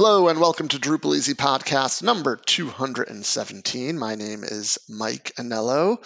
[0.00, 3.98] Hello and welcome to Drupal Easy Podcast number 217.
[3.98, 5.96] My name is Mike Anello,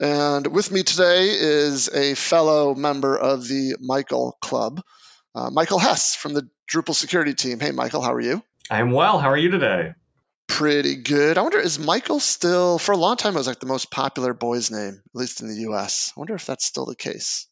[0.00, 4.82] and with me today is a fellow member of the Michael Club,
[5.36, 7.60] uh, Michael Hess from the Drupal security team.
[7.60, 8.42] Hey, Michael, how are you?
[8.68, 9.20] I'm well.
[9.20, 9.92] How are you today?
[10.48, 11.38] Pretty good.
[11.38, 14.34] I wonder, is Michael still, for a long time, it was like the most popular
[14.34, 16.12] boy's name, at least in the US.
[16.16, 17.46] I wonder if that's still the case.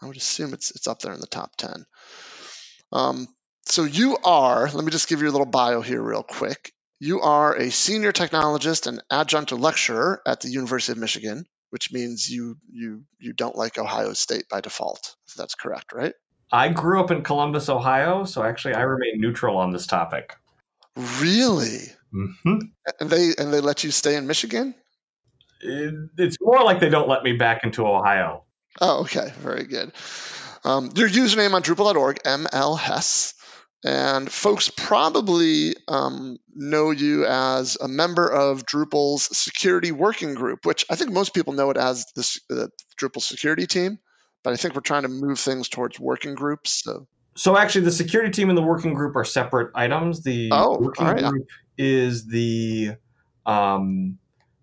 [0.00, 1.84] I would assume it's, it's up there in the top 10.
[2.92, 3.26] Um,
[3.66, 6.72] so you are, let me just give you a little bio here real quick.
[6.98, 12.28] You are a senior technologist and adjunct lecturer at the University of Michigan, which means
[12.28, 15.14] you you you don't like Ohio State by default.
[15.28, 16.14] If that's correct, right?
[16.50, 20.36] I grew up in Columbus, Ohio, so actually I remain neutral on this topic.
[21.20, 21.82] Really?
[22.14, 22.58] Mm-hmm.
[23.00, 24.74] And they and they let you stay in Michigan?
[25.60, 28.44] It, it's more like they don't let me back into Ohio.
[28.80, 29.92] Oh, okay, very good.
[30.64, 33.34] Um, your username on Drupal.org, ML Hess.
[33.84, 40.84] And folks probably um, know you as a member of Drupal's security working group, which
[40.90, 42.66] I think most people know it as the uh,
[43.00, 43.98] Drupal security team.
[44.42, 46.82] But I think we're trying to move things towards working groups.
[46.84, 50.22] So, so actually, the security team and the working group are separate items.
[50.22, 51.24] The oh, working right.
[51.24, 52.92] group is the
[53.44, 54.18] um,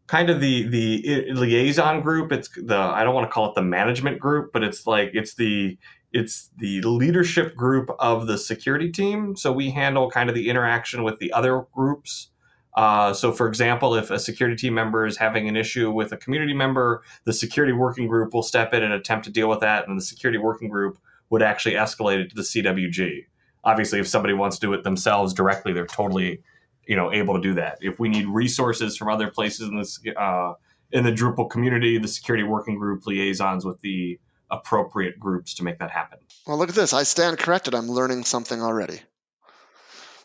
[0.08, 2.32] kind of the the liaison group.
[2.32, 5.36] It's the I don't want to call it the management group, but it's like it's
[5.36, 5.78] the
[6.14, 9.36] it's the leadership group of the security team.
[9.36, 12.30] So we handle kind of the interaction with the other groups.
[12.76, 16.18] Uh, so, for example, if a security team member is having an issue with a
[16.18, 19.88] community member, the security working group will step in and attempt to deal with that,
[19.88, 20.98] and the security working group
[21.30, 23.26] would actually escalate it to the CWG.
[23.64, 26.42] Obviously, if somebody wants to do it themselves directly, they're totally,
[26.88, 27.78] you know, able to do that.
[27.82, 30.54] If we need resources from other places in this uh,
[30.92, 34.20] in the Drupal community, the security working group liaisons with the
[34.54, 36.20] appropriate groups to make that happen.
[36.46, 36.94] Well, look at this.
[36.94, 37.74] I stand corrected.
[37.74, 39.00] I'm learning something already.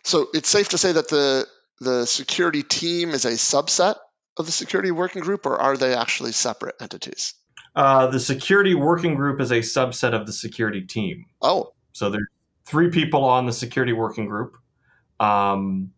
[0.04, 1.46] So it's safe to say that the
[1.80, 3.96] the security team is a subset
[4.36, 7.34] of the security working group, or are they actually separate entities?
[7.74, 11.26] Uh, the security working group is a subset of the security team.
[11.40, 12.26] Oh, so there's
[12.64, 14.56] three people on the security working group.
[15.20, 15.92] Um,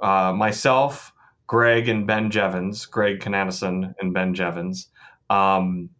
[0.00, 1.12] uh, myself,
[1.46, 2.90] Greg, and Ben Jeavons.
[2.90, 4.86] Greg Knaddison and Ben Jeavons.
[5.30, 5.90] Um,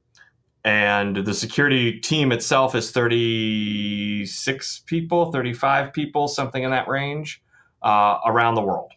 [0.66, 7.40] and the security team itself is 36 people 35 people something in that range
[7.82, 8.90] uh, around the world.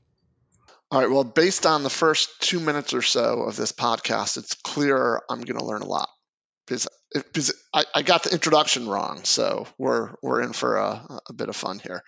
[0.92, 4.56] All right well based on the first two minutes or so of this podcast it's
[4.56, 6.10] clear i'm going to learn a lot
[6.66, 11.34] because, because I, I, got the introduction wrong so we're we're in for a, a
[11.34, 12.04] bit of fun here.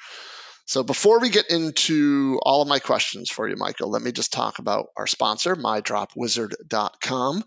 [0.65, 4.33] So before we get into all of my questions for you michael let me just
[4.33, 7.43] talk about our sponsor mydropwizard.com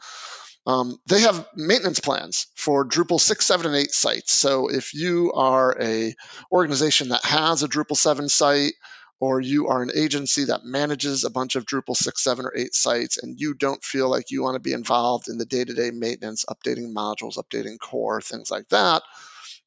[0.66, 4.32] um, they have maintenance plans for Drupal 6, 7, and 8 sites.
[4.32, 6.14] So if you are a
[6.50, 8.72] organization that has a Drupal 7 site,
[9.20, 12.74] or you are an agency that manages a bunch of Drupal 6, 7, or 8
[12.74, 15.74] sites, and you don't feel like you want to be involved in the day to
[15.74, 19.02] day maintenance, updating modules, updating core, things like that,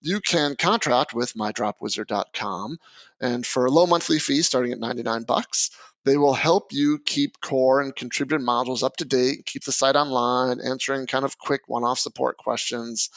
[0.01, 2.77] you can contract with mydropwizard.com.
[3.19, 5.71] And for a low monthly fee starting at 99 bucks,
[6.05, 9.95] they will help you keep core and contributed modules up to date, keep the site
[9.95, 13.09] online, answering kind of quick one off support questions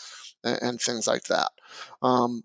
[0.42, 1.52] and, and, things like that.
[2.02, 2.42] Um,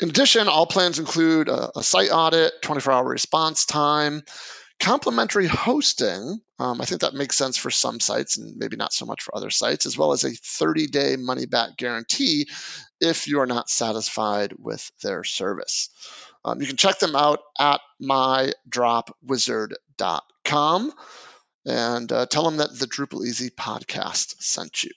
[0.00, 4.22] in addition, all plans include a, a site audit, 24 hour response time,
[4.80, 6.40] complimentary hosting.
[6.58, 9.36] Um, I think that makes sense for some sites and maybe not so much for
[9.36, 12.48] other sites, as well as a 30 day money back guarantee
[13.00, 15.90] if you are not satisfied with their service.
[16.44, 20.92] Um, you can check them out at mydropwizard.com
[21.66, 24.90] and uh, tell them that the Drupal Easy podcast sent you.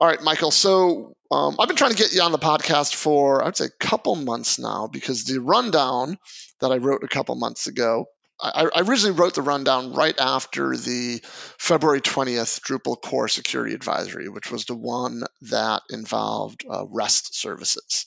[0.00, 0.50] All right, Michael.
[0.50, 3.84] So um, I've been trying to get you on the podcast for, I'd say, a
[3.84, 6.18] couple months now because the rundown
[6.60, 8.06] that I wrote a couple months ago,
[8.40, 11.20] I, originally wrote the rundown right after the
[11.58, 18.06] February 20th Drupal core security advisory, which was the one that involved uh, REST services.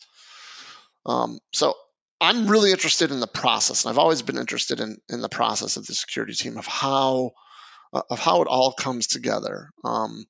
[1.06, 1.76] Um, so
[2.20, 5.78] I'm really interested in the process, and I've always been interested in in the process
[5.78, 7.32] of the security team of how
[7.94, 9.70] uh, of how it all comes together.
[9.84, 10.26] Um,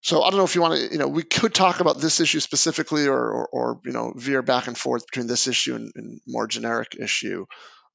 [0.00, 2.20] so I don't know if you want to, you know, we could talk about this
[2.20, 5.92] issue specifically, or or, or you know, veer back and forth between this issue and,
[5.94, 7.46] and more generic issue.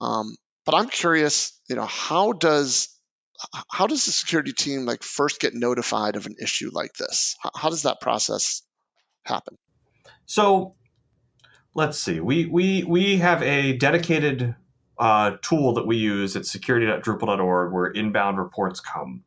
[0.01, 0.35] Um,
[0.69, 2.95] but I'm curious, you know, how does
[3.71, 7.35] how does the security team like first get notified of an issue like this?
[7.41, 8.61] How, how does that process
[9.23, 9.57] happen?
[10.27, 10.75] So
[11.73, 12.19] let's see.
[12.19, 14.53] We we we have a dedicated
[14.99, 19.23] uh, tool that we use at security.drupal.org where inbound reports come.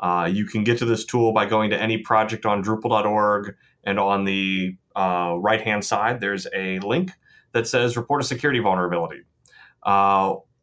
[0.00, 3.54] Uh, you can get to this tool by going to any project on Drupal.org,
[3.84, 7.10] and on the uh, right hand side, there's a link
[7.52, 9.24] that says report a security vulnerability.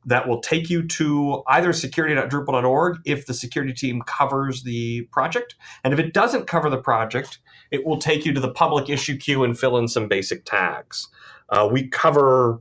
[0.06, 5.56] That will take you to either security.drupal.org if the security team covers the project.
[5.84, 7.40] And if it doesn't cover the project,
[7.72, 11.08] it will take you to the public issue queue and fill in some basic tags.
[11.50, 12.60] Uh, we cover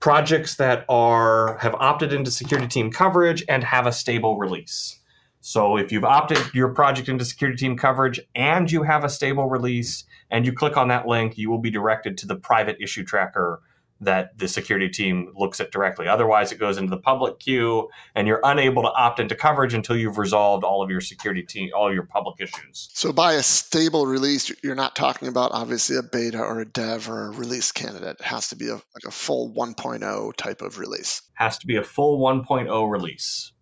[0.00, 5.00] projects that are have opted into security team coverage and have a stable release.
[5.40, 9.46] So if you've opted your project into security team coverage and you have a stable
[9.46, 13.04] release and you click on that link, you will be directed to the private issue
[13.04, 13.60] tracker
[14.04, 16.08] that the security team looks at directly.
[16.08, 19.96] Otherwise, it goes into the public queue, and you're unable to opt into coverage until
[19.96, 22.88] you've resolved all of your security team, all of your public issues.
[22.94, 27.08] So, by a stable release, you're not talking about obviously a beta or a dev
[27.08, 28.16] or a release candidate.
[28.20, 31.22] It has to be a, like a full 1.0 type of release.
[31.34, 33.52] Has to be a full 1.0 release.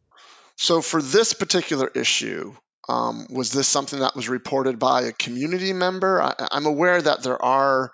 [0.56, 2.54] So, for this particular issue,
[2.88, 6.20] um, was this something that was reported by a community member?
[6.20, 7.92] I, I'm aware that there are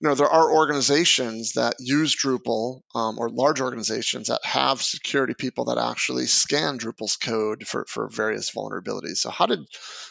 [0.00, 5.34] you know, there are organizations that use Drupal um, or large organizations that have security
[5.34, 9.18] people that actually scan Drupal's code for, for various vulnerabilities.
[9.18, 9.60] So how did,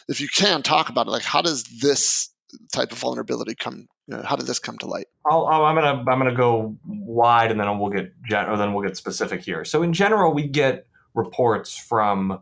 [0.08, 2.30] if you can talk about it, like how does this
[2.72, 5.06] type of vulnerability come, you know, how did this come to light?
[5.28, 8.96] i am gonna I'm gonna go wide and then we'll get or then we'll get
[8.96, 9.64] specific here.
[9.64, 12.40] So in general, we get reports from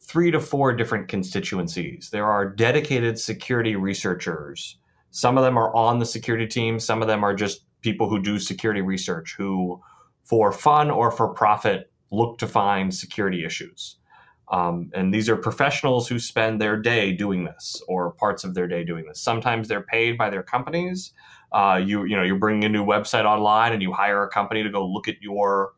[0.00, 2.10] three to four different constituencies.
[2.10, 4.76] There are dedicated security researchers
[5.12, 6.80] some of them are on the security team.
[6.80, 9.80] Some of them are just people who do security research who,
[10.24, 13.96] for fun or for profit, look to find security issues.
[14.50, 18.66] Um, and these are professionals who spend their day doing this or parts of their
[18.66, 19.20] day doing this.
[19.20, 21.12] Sometimes they're paid by their companies.
[21.52, 24.62] Uh, you you know you're bringing a new website online and you hire a company
[24.62, 25.72] to go look at your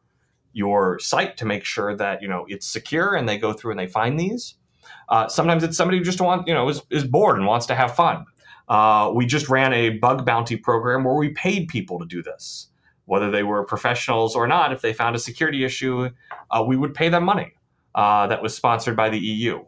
[0.53, 3.81] your site to make sure that you know it's secure and they go through and
[3.81, 4.55] they find these.
[5.09, 7.75] Uh, sometimes it's somebody who just wants you know is, is bored and wants to
[7.75, 8.25] have fun.
[8.69, 12.69] Uh, we just ran a bug bounty program where we paid people to do this,
[13.05, 14.73] whether they were professionals or not.
[14.73, 16.11] If they found a security issue,
[16.51, 17.53] uh, we would pay them money.
[17.95, 19.65] Uh, that was sponsored by the EU.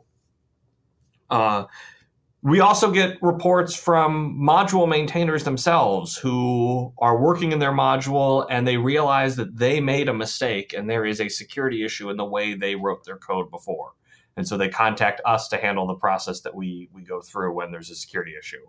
[1.31, 1.64] Uh,
[2.43, 8.66] we also get reports from module maintainers themselves who are working in their module and
[8.66, 12.25] they realize that they made a mistake and there is a security issue in the
[12.25, 13.94] way they wrote their code before.
[14.36, 17.70] And so they contact us to handle the process that we we go through when
[17.72, 18.66] there's a security issue.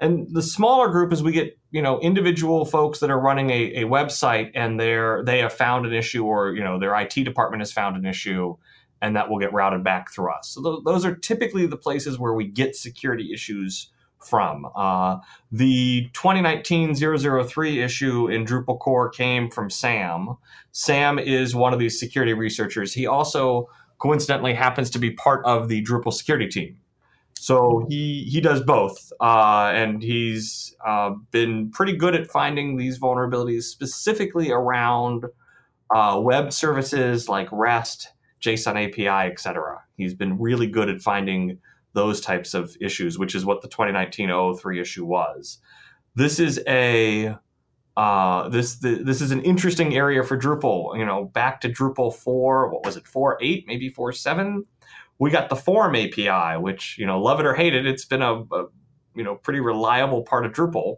[0.00, 3.82] And the smaller group is we get, you know, individual folks that are running a,
[3.82, 7.60] a website and they're they have found an issue or, you know, their IT department
[7.60, 8.56] has found an issue
[9.02, 10.50] and that will get routed back through us.
[10.54, 13.90] So th- those are typically the places where we get security issues
[14.24, 14.66] from.
[14.76, 15.18] Uh,
[15.50, 20.36] the 2019 003 issue in Drupal core came from Sam.
[20.72, 22.92] Sam is one of these security researchers.
[22.92, 23.68] He also
[24.00, 26.76] coincidentally happens to be part of the Drupal security team.
[27.38, 32.98] So he he does both, uh, and he's uh, been pretty good at finding these
[32.98, 35.24] vulnerabilities, specifically around
[35.94, 38.08] uh, web services like REST,
[38.42, 39.80] JSON API, etc.
[39.96, 41.58] He's been really good at finding
[41.94, 45.58] those types of issues, which is what the 2019 03 issue was.
[46.14, 47.36] This is a
[48.00, 50.96] uh, this the, this is an interesting area for Drupal.
[50.98, 54.64] You know, back to Drupal four, what was it, four eight, maybe four seven?
[55.18, 58.22] We got the Form API, which you know, love it or hate it, it's been
[58.22, 58.68] a, a
[59.14, 60.96] you know pretty reliable part of Drupal,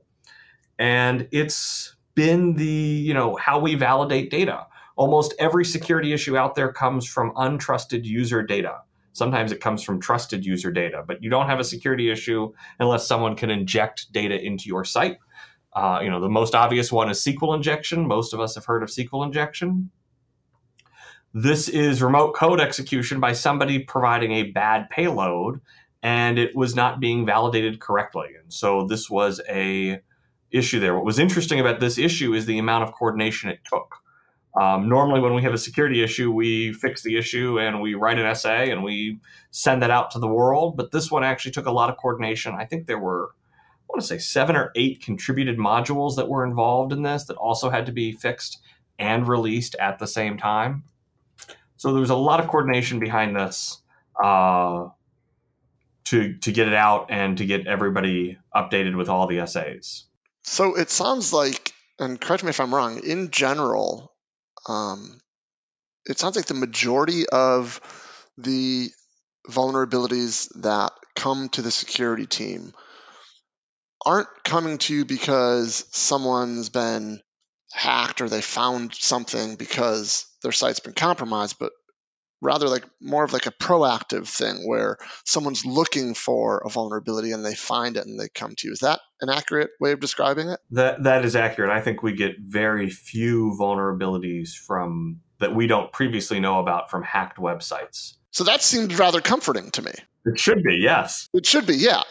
[0.78, 4.64] and it's been the you know how we validate data.
[4.94, 8.76] Almost every security issue out there comes from untrusted user data.
[9.12, 13.08] Sometimes it comes from trusted user data, but you don't have a security issue unless
[13.08, 15.16] someone can inject data into your site
[15.74, 18.06] uh, you know, the most obvious one is SQL injection.
[18.06, 19.90] Most of us have heard of SQL injection.
[21.34, 25.60] This is remote code execution by somebody providing a bad payload
[26.02, 28.28] and it was not being validated correctly.
[28.40, 30.00] And so this was a
[30.50, 30.94] issue there.
[30.94, 33.96] What was interesting about this issue is the amount of coordination it took.
[34.60, 38.18] Um, normally, when we have a security issue, we fix the issue and we write
[38.18, 39.18] an SA and we
[39.50, 40.76] send that out to the world.
[40.76, 42.54] But this one actually took a lot of coordination.
[42.58, 43.30] I think there were
[43.92, 47.68] want to say seven or eight contributed modules that were involved in this that also
[47.68, 48.58] had to be fixed
[48.98, 50.84] and released at the same time.
[51.76, 53.82] So there was a lot of coordination behind this
[54.22, 54.88] uh,
[56.04, 60.04] to to get it out and to get everybody updated with all the SAs.
[60.44, 63.00] So it sounds like, and correct me if I'm wrong.
[63.04, 64.12] In general,
[64.68, 65.20] um,
[66.06, 67.80] it sounds like the majority of
[68.38, 68.88] the
[69.48, 72.72] vulnerabilities that come to the security team
[74.04, 77.20] aren't coming to you because someone's been
[77.72, 81.72] hacked or they found something because their site's been compromised, but
[82.42, 87.44] rather like more of like a proactive thing where someone's looking for a vulnerability and
[87.44, 88.72] they find it and they come to you.
[88.72, 90.58] Is that an accurate way of describing it?
[90.72, 91.70] That that is accurate.
[91.70, 97.02] I think we get very few vulnerabilities from that we don't previously know about from
[97.02, 98.16] hacked websites.
[98.32, 99.92] So that seemed rather comforting to me.
[100.24, 101.28] It should be, yes.
[101.34, 102.02] It should be, yeah.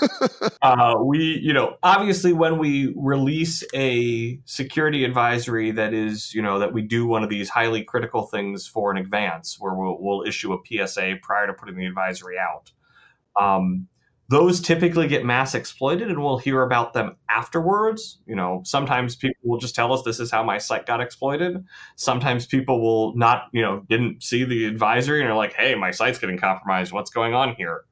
[0.62, 6.58] uh, we, you know, obviously when we release a security advisory that is, you know,
[6.58, 10.26] that we do one of these highly critical things for an advance, where we'll, we'll
[10.26, 12.72] issue a PSA prior to putting the advisory out.
[13.40, 13.86] Um,
[14.30, 18.20] those typically get mass exploited and we'll hear about them afterwards.
[18.26, 21.64] You know sometimes people will just tell us this is how my site got exploited.
[21.96, 25.90] Sometimes people will not you know didn't see the advisory and are like hey my
[25.90, 26.92] site's getting compromised.
[26.92, 27.82] What's going on here?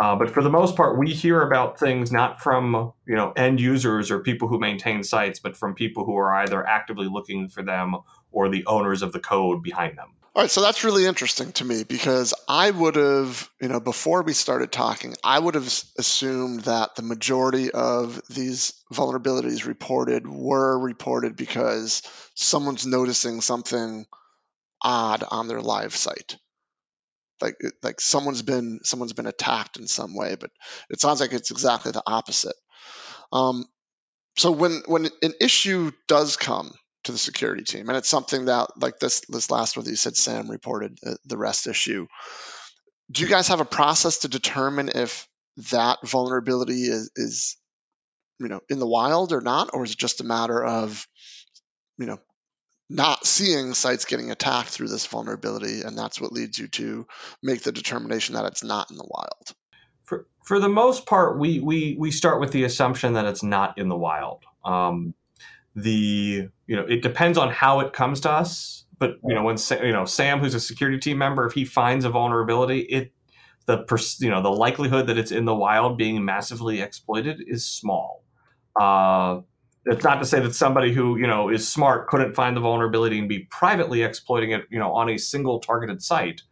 [0.00, 3.60] Uh, but for the most part we hear about things not from you know end
[3.60, 7.62] users or people who maintain sites but from people who are either actively looking for
[7.62, 7.96] them
[8.30, 11.64] or the owners of the code behind them all right, so that's really interesting to
[11.64, 15.66] me because I would have, you know, before we started talking, I would have
[15.98, 22.00] assumed that the majority of these vulnerabilities reported were reported because
[22.34, 24.06] someone's noticing something
[24.80, 26.38] odd on their live site.
[27.42, 30.50] Like like someone's been someone's been attacked in some way, but
[30.88, 32.56] it sounds like it's exactly the opposite.
[33.32, 33.66] Um,
[34.38, 36.72] so when when an issue does come
[37.04, 37.88] to the security team.
[37.88, 41.14] And it's something that, like this this last one that you said, Sam reported uh,
[41.26, 42.06] the rest issue.
[43.10, 45.28] Do you guys have a process to determine if
[45.70, 47.56] that vulnerability is, is
[48.38, 51.06] you know in the wild or not, or is it just a matter of
[51.98, 52.18] you know
[52.88, 57.06] not seeing sites getting attacked through this vulnerability, and that's what leads you to
[57.42, 59.54] make the determination that it's not in the wild?
[60.04, 63.78] For for the most part, we we we start with the assumption that it's not
[63.78, 64.44] in the wild.
[64.64, 65.14] Um,
[65.74, 69.56] the you know it depends on how it comes to us but you know when
[69.82, 73.12] you know sam who's a security team member if he finds a vulnerability it
[73.66, 78.24] the you know the likelihood that it's in the wild being massively exploited is small.
[78.80, 79.40] Uh
[79.84, 83.18] it's not to say that somebody who you know is smart couldn't find the vulnerability
[83.18, 86.42] and be privately exploiting it you know on a single targeted site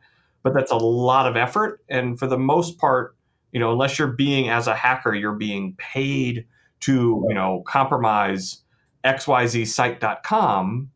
[0.42, 3.16] but that's a lot of effort and for the most part
[3.52, 6.44] you know unless you're being as a hacker you're being paid
[6.80, 8.62] to you know compromise
[9.04, 10.90] xyzsite.com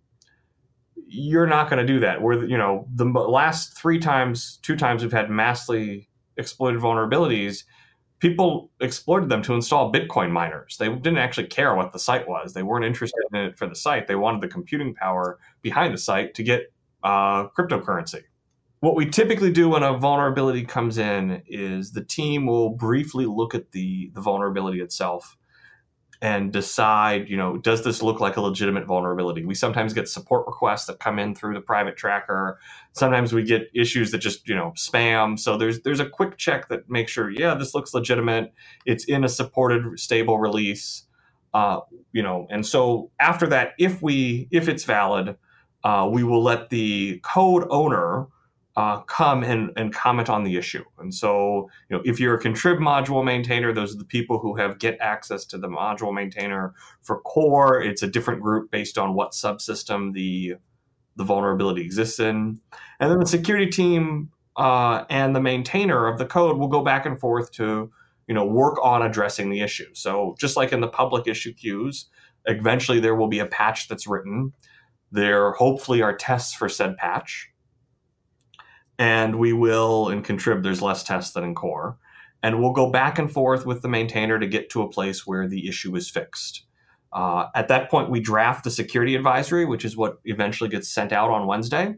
[1.07, 2.23] you're not going to do that.
[2.23, 7.65] Where you know the last three times two times we've had massively exploited vulnerabilities
[8.25, 10.79] people exploited them to install bitcoin miners.
[10.79, 12.55] They didn't actually care what the site was.
[12.55, 14.07] They weren't interested in it for the site.
[14.07, 18.23] They wanted the computing power behind the site to get uh, cryptocurrency.
[18.81, 23.55] What we typically do when a vulnerability comes in is the team will briefly look
[23.55, 25.37] at the, the vulnerability itself
[26.25, 29.45] and decide, you know, does this look like a legitimate vulnerability?
[29.45, 32.59] We sometimes get support requests that come in through the private tracker.
[32.93, 35.39] Sometimes we get issues that just, you know, spam.
[35.39, 38.55] So there's there's a quick check that makes sure, yeah, this looks legitimate.
[38.87, 41.03] It's in a supported stable release.
[41.53, 41.81] Uh,
[42.13, 45.37] you know, and so after that, if we if it's valid,
[45.85, 48.29] uh, we will let the code owner
[48.77, 50.85] uh, come and, and comment on the issue.
[50.99, 54.57] And so, you know, if you're a contrib module maintainer, those are the people who
[54.57, 56.75] have Git access to the module maintainer.
[57.03, 60.55] For core, it's a different group based on what subsystem the
[61.17, 62.61] the vulnerability exists in.
[62.99, 67.07] And then the security team uh, and the maintainer of the code will go back
[67.07, 67.93] and forth to,
[68.27, 69.95] you know, work on addressing the issue.
[69.95, 72.07] So just like in the public issue queues,
[72.47, 74.53] eventually there will be a patch that's written.
[75.13, 77.54] There hopefully are tests for said patch
[78.99, 81.97] and we will in contrib there's less tests than in core.
[82.43, 85.49] And we'll go back and forth with the maintainer to get to a place where
[85.49, 86.65] the issue is fixed.
[87.13, 91.13] Uh, at that point we draft the security advisory which is what eventually gets sent
[91.13, 91.95] out on wednesday.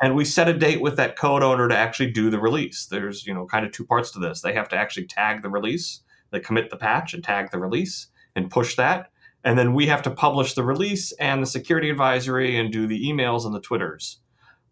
[0.00, 2.86] And we set a date with that code owner to actually do the release.
[2.86, 4.40] There's you know kind of two parts to this.
[4.40, 6.00] They have to actually tag the release.
[6.30, 9.10] They commit the patch and tag the release and push that.
[9.44, 13.06] And then we have to publish the release and the security advisory and do the
[13.06, 14.18] emails and the twitters.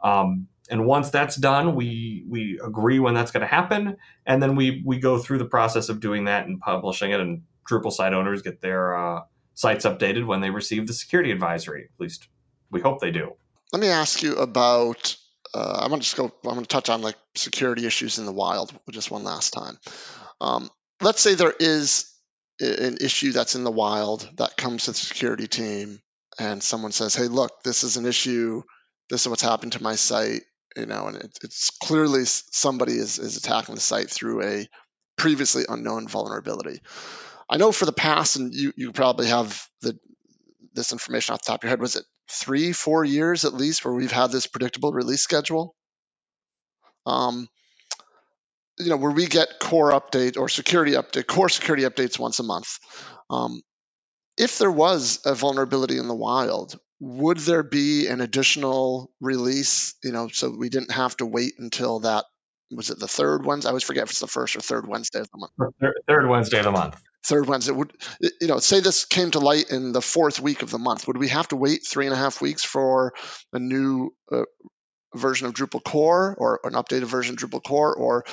[0.03, 4.57] Um, and once that's done, we we agree when that's going to happen, and then
[4.57, 7.21] we we go through the process of doing that and publishing it.
[7.21, 9.21] And Drupal site owners get their uh,
[9.53, 11.91] sites updated when they receive the security advisory.
[11.95, 12.27] At least
[12.71, 13.35] we hope they do.
[13.71, 15.15] Let me ask you about.
[15.53, 16.33] Uh, I'm going to just go.
[16.49, 19.77] I'm to touch on like security issues in the wild just one last time.
[20.41, 20.71] Um,
[21.03, 22.11] let's say there is
[22.61, 26.01] an issue that's in the wild that comes to the security team,
[26.39, 28.63] and someone says, "Hey, look, this is an issue.
[29.11, 30.45] This is what's happened to my site
[30.77, 34.69] you know, and it, it's clearly somebody is, is attacking the site through a
[35.17, 36.81] previously unknown vulnerability.
[37.49, 39.99] I know for the past, and you, you probably have the
[40.75, 41.81] this information off the top of your head.
[41.81, 45.75] Was it three, four years at least where we've had this predictable release schedule.
[47.05, 47.49] Um,
[48.79, 52.43] you know, where we get core update or security update, core security updates once a
[52.43, 52.79] month.
[53.29, 53.63] Um,
[54.39, 59.95] if there was a vulnerability in the wild, would there be an additional release?
[60.05, 62.25] You know, so we didn't have to wait until that
[62.71, 63.69] was it the third Wednesday?
[63.69, 65.75] I always forget if it's the first or third Wednesday of the month.
[66.09, 66.97] Third Wednesday of the month.
[67.25, 67.93] Third Wednesday would
[68.41, 68.59] you know?
[68.59, 71.09] Say this came to light in the fourth week of the month.
[71.09, 73.15] Would we have to wait three and a half weeks for
[73.53, 74.45] a new uh,
[75.15, 78.25] version of Drupal core or an updated version of Drupal core, or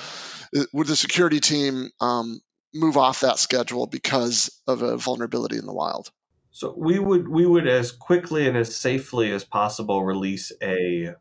[0.55, 2.39] uh, would the security team um,
[2.73, 6.11] move off that schedule because of a vulnerability in the wild?
[6.51, 11.13] So we would we would as quickly and as safely as possible release a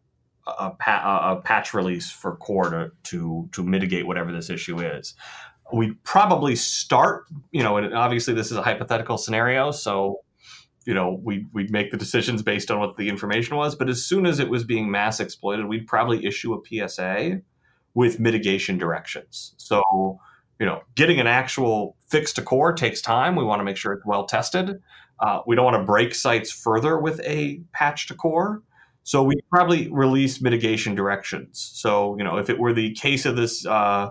[0.47, 5.15] a, a patch release for core to, to to mitigate whatever this issue is.
[5.73, 10.21] We'd probably start, you know, and obviously this is a hypothetical scenario, so
[10.87, 13.75] you know, we we'd make the decisions based on what the information was.
[13.75, 17.43] But as soon as it was being mass exploited, we'd probably issue a PSA
[17.93, 19.55] with mitigation directions.
[19.59, 19.83] So,
[20.59, 23.37] you know, getting an actual fix to core takes time.
[23.37, 24.81] We want to make sure it's well tested.
[25.21, 28.63] Uh, we don't want to break sites further with a patch to core.
[29.03, 31.71] So we probably release mitigation directions.
[31.75, 34.11] So, you know, if it were the case of this, uh,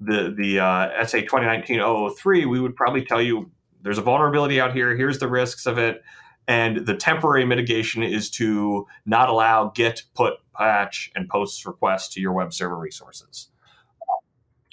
[0.00, 3.50] the the uh, SA 2019-003, we would probably tell you
[3.82, 4.96] there's a vulnerability out here.
[4.96, 6.02] Here's the risks of it.
[6.48, 12.20] And the temporary mitigation is to not allow get, put, patch, and post requests to
[12.20, 13.48] your web server resources.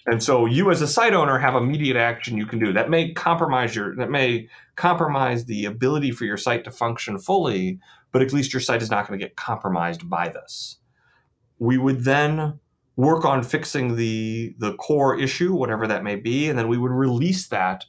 [0.10, 2.74] And so you as a site owner have immediate action you can do.
[2.74, 7.80] That may compromise your that may compromise the ability for your site to function fully,
[8.12, 10.78] but at least your site is not going to get compromised by this.
[11.60, 12.60] We would then
[12.96, 16.92] work on fixing the the core issue, whatever that may be, and then we would
[16.92, 17.86] release that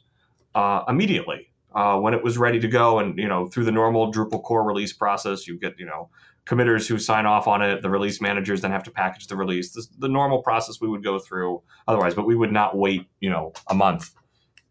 [0.53, 2.99] uh, immediately uh, when it was ready to go.
[2.99, 6.11] And you know, through the normal Drupal core release process, you get you know
[6.45, 7.81] committers who sign off on it.
[7.81, 9.73] The release managers then have to package the release.
[9.73, 13.29] This, the normal process we would go through otherwise, but we would not wait you
[13.29, 14.11] know a month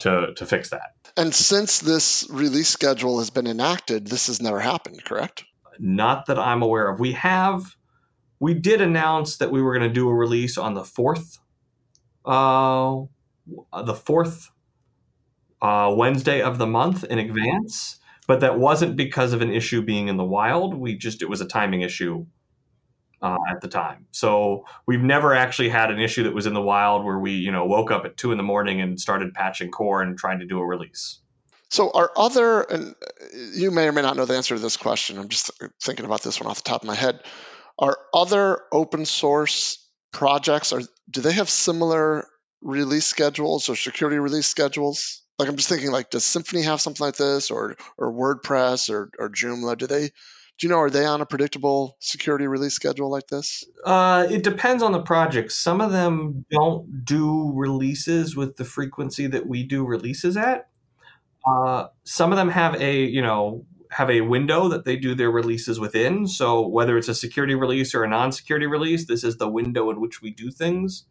[0.01, 0.95] to to fix that.
[1.17, 5.45] And since this release schedule has been enacted, this has never happened, correct?
[5.79, 7.01] Not that I'm aware of.
[7.01, 7.75] We have.
[8.39, 11.39] We did announce that we were going to do a release on the fourth,
[12.25, 13.03] uh,
[13.85, 14.51] the fourth
[15.61, 18.00] uh, Wednesday of the month in advance,
[18.31, 20.73] but that wasn't because of an issue being in the wild.
[20.73, 22.27] We just, it was a timing issue
[23.21, 24.07] uh, at the time.
[24.13, 27.51] So we've never actually had an issue that was in the wild where we, you
[27.51, 30.47] know, woke up at two in the morning and started patching core and trying to
[30.47, 31.19] do a release.
[31.71, 32.95] So are other, and
[33.53, 35.19] you may or may not know the answer to this question.
[35.19, 35.51] I'm just
[35.83, 37.25] thinking about this one off the top of my head.
[37.81, 42.29] Are other open source projects, or do they have similar
[42.63, 45.20] release schedules or security release schedules?
[45.41, 49.11] Like I'm just thinking like does Symfony have something like this or or WordPress or
[49.19, 49.77] or Joomla?
[49.79, 53.65] Do they do you know are they on a predictable security release schedule like this?
[53.85, 55.51] Uh, it depends on the project.
[55.51, 60.69] Some of them don't do releases with the frequency that we do releases at.
[61.47, 65.31] Uh, some of them have a you know have a window that they do their
[65.31, 66.27] releases within.
[66.27, 70.01] So whether it's a security release or a non-security release, this is the window in
[70.01, 71.07] which we do things.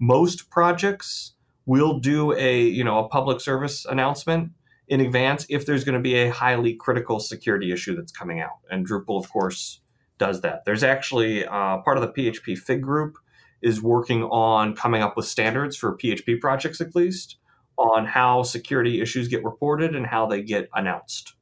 [0.00, 1.34] Most projects
[1.66, 4.52] we'll do a you know a public service announcement
[4.88, 8.58] in advance if there's going to be a highly critical security issue that's coming out.
[8.70, 9.80] And drupal of course
[10.18, 10.64] does that.
[10.64, 13.16] There's actually uh, part of the php fig group
[13.62, 17.36] is working on coming up with standards for php projects at least
[17.76, 21.34] on how security issues get reported and how they get announced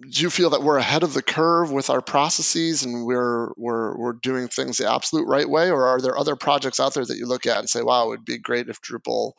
[0.00, 3.96] do you feel that we're ahead of the curve with our processes and we're we're
[3.96, 7.18] we're doing things the absolute right way, or are there other projects out there that
[7.18, 9.32] you look at and say, "Wow, it would be great if Drupal."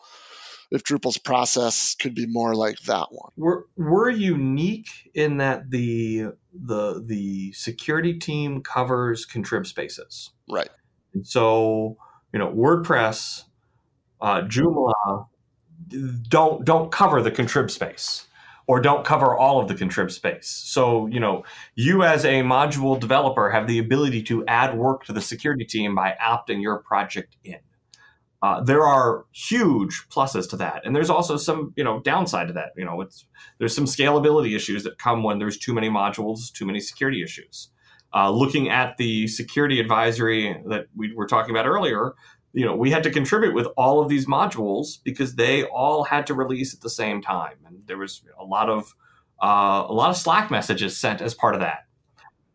[0.71, 6.29] If Drupal's process could be more like that one, we're we're unique in that the
[6.51, 10.69] the the security team covers contrib spaces, right?
[11.13, 11.97] And So
[12.31, 13.43] you know WordPress,
[14.19, 15.27] uh, Joomla
[16.27, 18.25] don't don't cover the contrib space
[18.67, 20.47] or don't cover all of the contrib space.
[20.47, 21.43] So, you know,
[21.75, 25.95] you as a module developer have the ability to add work to the security team
[25.95, 27.59] by opting your project in.
[28.41, 32.53] Uh, there are huge pluses to that, and there's also some, you know, downside to
[32.53, 32.71] that.
[32.75, 33.25] You know, it's
[33.57, 37.69] there's some scalability issues that come when there's too many modules, too many security issues.
[38.13, 42.13] Uh, looking at the security advisory that we were talking about earlier,
[42.53, 46.27] you know, we had to contribute with all of these modules because they all had
[46.27, 48.95] to release at the same time, and there was a lot of
[49.43, 51.85] uh, a lot of Slack messages sent as part of that.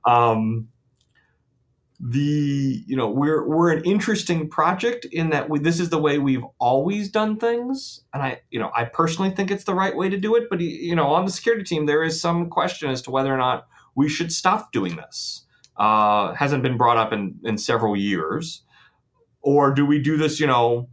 [0.05, 0.69] Um,
[2.01, 6.19] the you know we're we're an interesting project in that we, this is the way
[6.19, 10.09] we've always done things, and I you know I personally think it's the right way
[10.09, 10.45] to do it.
[10.49, 13.39] But you know on the security team there is some question as to whether or
[13.39, 15.45] not we should stop doing this?
[15.77, 18.63] Uh, hasn't been brought up in, in several years.
[19.43, 20.89] Or do we do this, you know,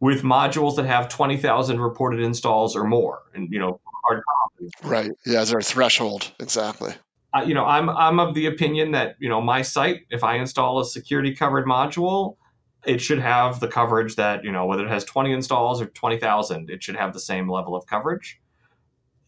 [0.00, 3.22] with modules that have 20,000 reported installs or more?
[3.34, 4.70] And, you know, hard copies.
[4.82, 5.10] Right.
[5.26, 6.32] Yeah, is there a threshold?
[6.40, 6.92] Exactly.
[7.32, 10.36] Uh, you know, I'm, I'm of the opinion that, you know, my site, if I
[10.36, 12.36] install a security covered module,
[12.84, 16.70] it should have the coverage that, you know, whether it has 20 installs or 20,000,
[16.70, 18.40] it should have the same level of coverage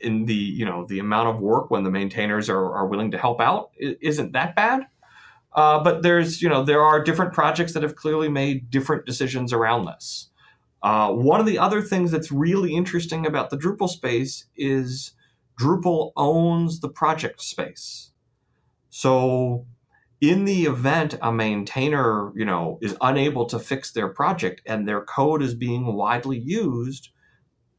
[0.02, 3.18] in the you know the amount of work when the maintainers are, are willing to
[3.18, 4.82] help out isn't that bad
[5.54, 9.52] uh, but there's you know there are different projects that have clearly made different decisions
[9.52, 10.30] around this
[10.82, 15.12] uh, one of the other things that's really interesting about the drupal space is
[15.60, 18.12] drupal owns the project space
[18.90, 19.66] so
[20.20, 25.02] in the event a maintainer you know is unable to fix their project and their
[25.02, 27.10] code is being widely used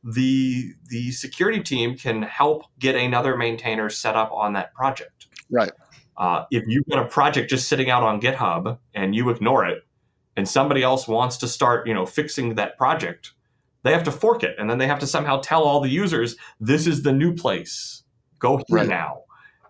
[0.03, 5.27] the the security team can help get another maintainer set up on that project.
[5.49, 5.71] Right.
[6.17, 9.84] Uh, if you've got a project just sitting out on GitHub and you ignore it,
[10.36, 13.34] and somebody else wants to start, you know, fixing that project,
[13.84, 16.36] they have to fork it, and then they have to somehow tell all the users
[16.60, 18.04] this is the new place.
[18.39, 18.88] Go here right.
[18.88, 19.23] now.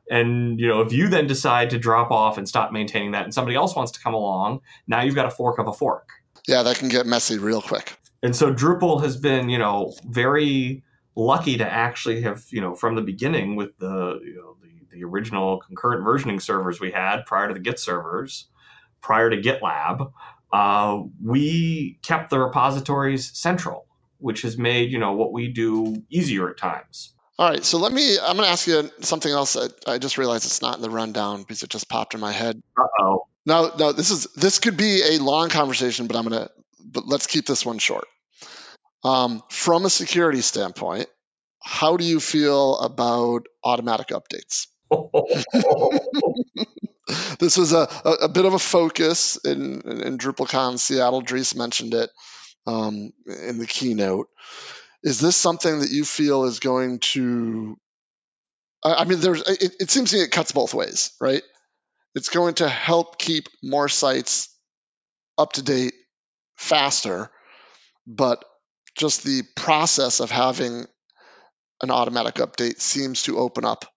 [0.09, 3.33] And you know, if you then decide to drop off and stop maintaining that, and
[3.33, 6.09] somebody else wants to come along, now you've got a fork of a fork.
[6.47, 7.97] Yeah, that can get messy real quick.
[8.21, 10.83] And so Drupal has been, you know, very
[11.15, 14.55] lucky to actually have, you know, from the beginning with the, you know,
[14.93, 18.47] the, original concurrent versioning servers we had prior to the Git servers,
[19.01, 20.11] prior to GitLab,
[20.51, 23.87] uh, we kept the repositories central,
[24.19, 27.13] which has made, you know, what we do easier at times.
[27.39, 28.17] All right, so let me.
[28.19, 29.57] I'm going to ask you something else.
[29.57, 32.31] I, I, just realized it's not in the rundown because it just popped in my
[32.31, 32.61] head.
[32.77, 33.27] Uh oh.
[33.45, 33.91] No, no.
[33.91, 36.51] This is this could be a long conversation, but I'm going to.
[36.85, 38.05] But let's keep this one short.
[39.03, 41.07] Um, from a security standpoint,
[41.59, 44.67] how do you feel about automatic updates?
[47.39, 51.21] this was a, a, a, bit of a focus in, in, in DrupalCon Seattle.
[51.21, 52.09] Dries mentioned it
[52.67, 54.27] um, in the keynote.
[55.03, 57.77] Is this something that you feel is going to?
[58.83, 59.41] I mean, there's.
[59.41, 61.41] It, it seems to me it cuts both ways, right?
[62.15, 64.49] It's going to help keep more sites
[65.37, 65.93] up to date
[66.55, 67.29] faster,
[68.05, 68.43] but
[68.97, 70.85] just the process of having
[71.81, 73.92] an automatic update seems to open up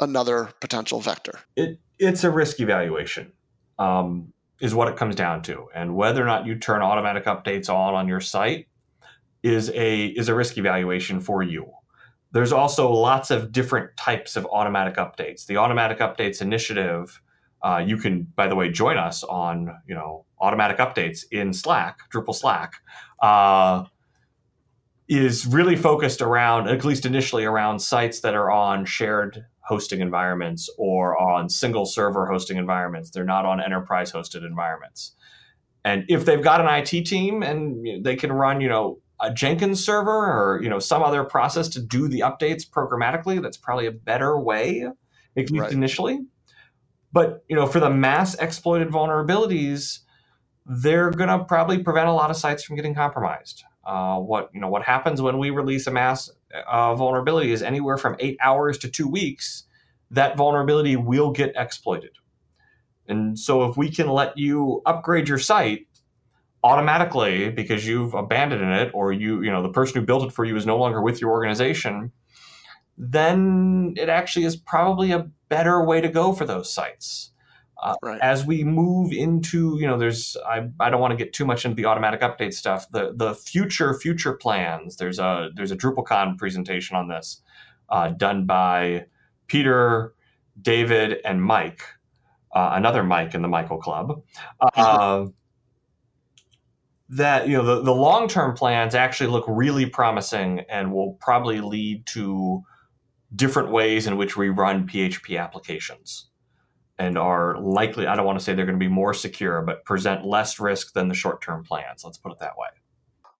[0.00, 1.40] another potential vector.
[1.56, 3.32] It, it's a risk evaluation,
[3.78, 7.68] um, is what it comes down to, and whether or not you turn automatic updates
[7.68, 8.68] on on your site
[9.42, 11.70] is a is a risk evaluation for you.
[12.32, 15.46] There's also lots of different types of automatic updates.
[15.46, 17.20] The automatic updates initiative.
[17.62, 21.98] Uh, you can, by the way, join us on you know automatic updates in Slack,
[22.12, 22.74] Drupal Slack.
[23.20, 23.84] Uh,
[25.08, 30.68] is really focused around, at least initially, around sites that are on shared hosting environments
[30.76, 33.10] or on single server hosting environments.
[33.10, 35.14] They're not on enterprise hosted environments.
[35.84, 39.84] And if they've got an IT team and they can run, you know, a Jenkins
[39.84, 43.92] server or you know some other process to do the updates programmatically, that's probably a
[43.92, 44.84] better way,
[45.36, 45.72] at least right.
[45.72, 46.20] initially.
[47.12, 50.00] But you know, for the mass exploited vulnerabilities,
[50.66, 53.64] they're going to probably prevent a lot of sites from getting compromised.
[53.84, 56.30] Uh, what you know what happens when we release a mass
[56.66, 59.64] uh, vulnerability is anywhere from eight hours to two weeks.
[60.10, 62.10] That vulnerability will get exploited,
[63.08, 65.86] and so if we can let you upgrade your site
[66.64, 70.44] automatically because you've abandoned it or you you know the person who built it for
[70.44, 72.12] you is no longer with your organization,
[72.96, 77.31] then it actually is probably a better way to go for those sites.
[77.82, 78.20] Uh, right.
[78.20, 81.64] As we move into, you know, there's I, I don't want to get too much
[81.64, 82.88] into the automatic update stuff.
[82.90, 84.96] The the future future plans.
[84.96, 87.42] There's a there's a DrupalCon presentation on this,
[87.88, 89.06] uh, done by
[89.48, 90.14] Peter,
[90.60, 91.82] David, and Mike,
[92.54, 94.22] uh, another Mike in the Michael Club.
[94.76, 95.26] Uh,
[97.08, 101.60] that you know the, the long term plans actually look really promising and will probably
[101.60, 102.62] lead to
[103.34, 106.28] different ways in which we run PHP applications
[106.98, 109.84] and are likely, I don't want to say they're going to be more secure, but
[109.84, 112.04] present less risk than the short term plans.
[112.04, 112.68] Let's put it that way.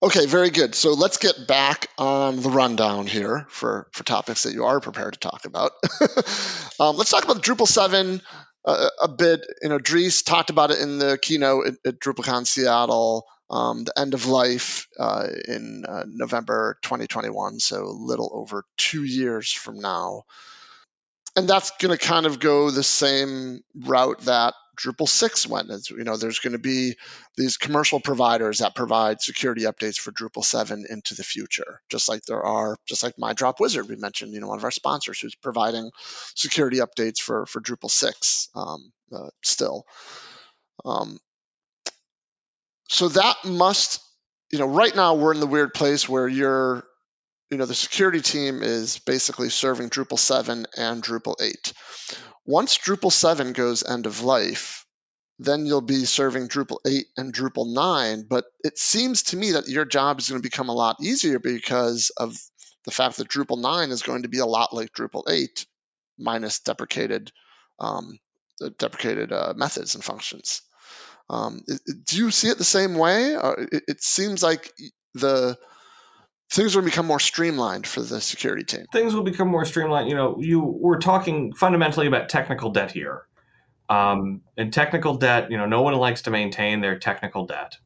[0.02, 0.74] Okay, very good.
[0.74, 5.12] So let's get back on the rundown here for, for topics that you are prepared
[5.12, 5.70] to talk about.
[6.80, 8.20] um, let's talk about Drupal 7
[8.64, 9.46] uh, a bit.
[9.62, 13.96] You know, Dries talked about it in the keynote at, at DrupalCon Seattle, um, the
[13.96, 19.78] end of life uh, in uh, November 2021, so a little over two years from
[19.78, 20.24] now
[21.36, 25.70] and that's going to kind of go the same route that Drupal 6 went.
[25.70, 26.96] As, you know, there's going to be
[27.36, 32.22] these commercial providers that provide security updates for Drupal 7 into the future, just like
[32.24, 35.20] there are, just like My Drop Wizard, we mentioned, you know, one of our sponsors
[35.20, 35.90] who's providing
[36.34, 39.84] security updates for, for Drupal 6 um, uh, still.
[40.84, 41.18] Um,
[42.88, 44.02] so that must,
[44.50, 46.84] you know, right now we're in the weird place where you're,
[47.52, 51.72] you know, the security team is basically serving Drupal 7 and Drupal 8
[52.44, 54.84] once Drupal 7 goes end of life,
[55.38, 58.26] then you'll be serving Drupal 8 and Drupal 9.
[58.28, 61.38] But it seems to me that your job is going to become a lot easier
[61.38, 62.36] because of
[62.84, 65.66] the fact that Drupal 9 is going to be a lot like Drupal 8,
[66.18, 67.32] minus deprecated
[67.78, 68.18] um,
[68.78, 70.62] deprecated uh, methods and functions.
[71.30, 71.62] Um,
[72.04, 73.34] do you see it the same way?
[73.34, 74.72] Uh, it, it seems like
[75.14, 75.56] the
[76.52, 78.84] things will become more streamlined for the security team.
[78.92, 80.08] Things will become more streamlined.
[80.08, 83.26] You know, you we're talking fundamentally about technical debt here.
[83.88, 87.76] Um, and technical debt, you know, no one likes to maintain their technical debt.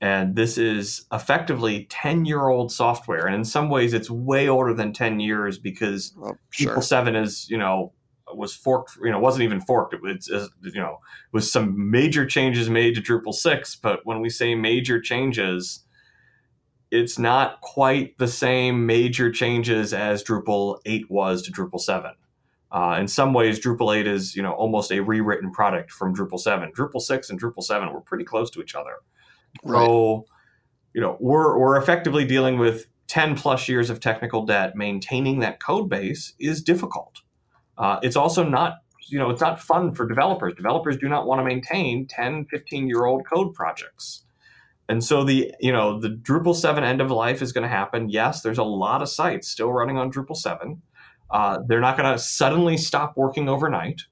[0.00, 3.26] And this is effectively 10 year old software.
[3.26, 6.76] And in some ways, it's way older than 10 years because oh, sure.
[6.76, 7.92] Drupal 7 is, you know,
[8.34, 9.94] was forked, you know, wasn't even forked.
[9.94, 10.28] It was,
[10.62, 10.98] you know,
[11.32, 13.76] was some major changes made to Drupal 6.
[13.76, 15.84] But when we say major changes,
[16.92, 22.12] it's not quite the same major changes as Drupal 8 was to Drupal 7.
[22.70, 26.38] Uh, in some ways, Drupal 8 is you know almost a rewritten product from Drupal
[26.38, 26.70] 7.
[26.72, 28.96] Drupal 6 and Drupal 7 were pretty close to each other.
[29.64, 29.86] Right.
[29.86, 30.26] So,
[30.94, 34.76] you know, we're we're effectively dealing with 10 plus years of technical debt.
[34.76, 37.22] Maintaining that code base is difficult.
[37.78, 38.76] Uh, it's also not
[39.08, 40.54] you know it's not fun for developers.
[40.54, 44.24] Developers do not want to maintain 10, 15 year old code projects.
[44.92, 48.10] And so the you know the Drupal 7 end of life is going to happen.
[48.10, 50.82] Yes, there's a lot of sites still running on Drupal 7.
[51.30, 54.02] Uh, they're not going to suddenly stop working overnight.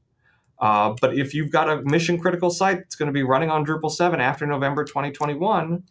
[0.59, 3.63] Uh, but if you've got a mission critical site that's going to be running on
[3.63, 5.85] Drupal 7 after November 2021,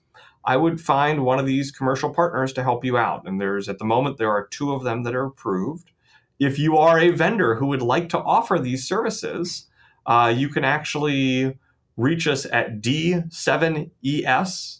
[0.44, 3.28] I would find one of these commercial partners to help you out.
[3.28, 5.92] And there's at the moment there are two of them that are approved.
[6.40, 9.68] If you are a vendor who would like to offer these services,
[10.08, 11.60] uh, you can actually
[12.00, 13.92] reach us at D7ES,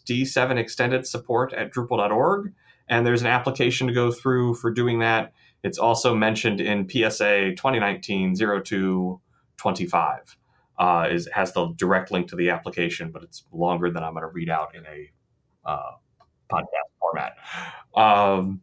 [0.04, 2.52] D7 Extended Support at Drupal.org.
[2.88, 5.34] And there's an application to go through for doing that.
[5.62, 10.36] It's also mentioned in PSA 2019 0225.
[10.78, 14.22] Uh, is has the direct link to the application, but it's longer than I'm going
[14.22, 15.10] to read out in a
[15.68, 15.90] uh,
[16.50, 17.36] podcast format.
[17.94, 18.62] Um,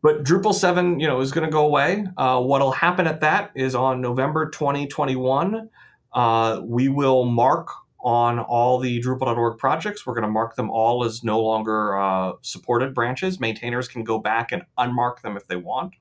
[0.00, 2.06] but Drupal 7, you know, is going to go away.
[2.16, 5.68] Uh, what'll happen at that is on November 2021,
[6.12, 7.68] uh, we will mark
[8.02, 10.06] on all the Drupal.org projects.
[10.06, 13.40] We're going to mark them all as no longer uh, supported branches.
[13.40, 15.94] Maintainers can go back and unmark them if they want.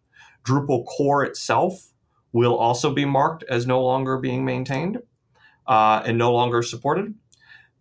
[0.45, 1.91] Drupal core itself
[2.31, 4.99] will also be marked as no longer being maintained
[5.67, 7.13] uh, and no longer supported.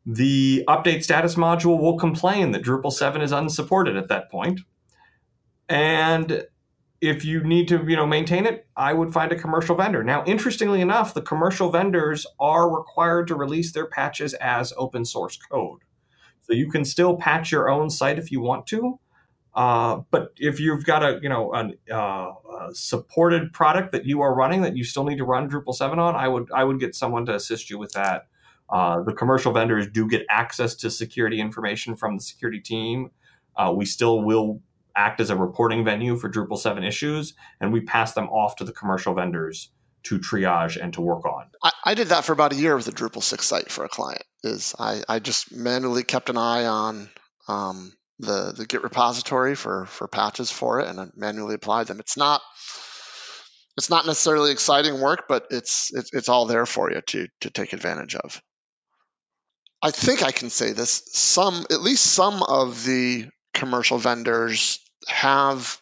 [0.04, 4.60] The update status module will complain that Drupal 7 is unsupported at that point.
[5.68, 6.46] And
[7.00, 10.02] if you need to you know maintain it i would find a commercial vendor.
[10.02, 15.37] Now interestingly enough the commercial vendors are required to release their patches as open source
[15.37, 15.80] code.
[16.42, 18.98] So you can still patch your own site if you want to
[19.54, 22.32] uh, but if you've got a you know uh,
[22.68, 25.98] a supported product that you are running that you still need to run drupal 7
[25.98, 28.26] on i would i would get someone to assist you with that.
[28.70, 33.11] Uh, the commercial vendors do get access to security information from the security team.
[33.56, 34.61] Uh, we still will
[34.98, 38.64] act as a reporting venue for Drupal 7 issues, and we pass them off to
[38.64, 39.70] the commercial vendors
[40.04, 41.46] to triage and to work on.
[41.62, 43.88] I, I did that for about a year with a Drupal 6 site for a
[43.88, 44.24] client.
[44.42, 47.08] Is I, I just manually kept an eye on
[47.48, 51.98] um, the the Git repository for for patches for it, and I manually applied them.
[51.98, 52.40] It's not
[53.76, 57.50] it's not necessarily exciting work, but it's it's, it's all there for you to to
[57.50, 58.40] take advantage of.
[59.82, 61.02] I think I can say this.
[61.12, 65.80] Some, at least some of the commercial vendors have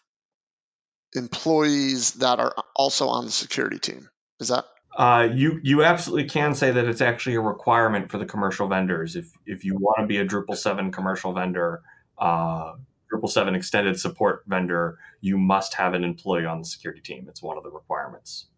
[1.14, 4.08] employees that are also on the security team.
[4.40, 4.64] Is that?
[4.96, 9.14] Uh, you you absolutely can say that it's actually a requirement for the commercial vendors.
[9.14, 11.82] If if you want to be a Drupal seven commercial vendor,
[12.18, 12.74] uh,
[13.12, 17.26] Drupal seven extended support vendor, you must have an employee on the security team.
[17.28, 18.48] It's one of the requirements.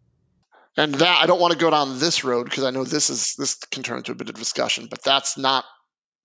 [0.77, 3.35] And that I don't want to go down this road because I know this is
[3.35, 5.65] this can turn into a bit of discussion, but that's not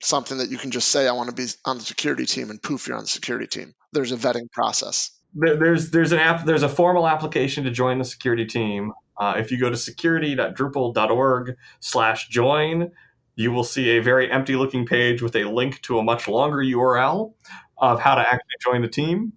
[0.01, 2.63] something that you can just say I want to be on the security team and
[2.63, 3.75] poof you're on the security team.
[3.93, 5.11] There's a vetting process.
[5.35, 8.93] there's there's an app there's a formal application to join the security team.
[9.19, 12.91] Uh, if you go to security.drupal.org slash join,
[13.37, 16.59] you will see a very empty looking page with a link to a much longer
[16.59, 17.35] URL
[17.79, 19.33] of how to actually join the team.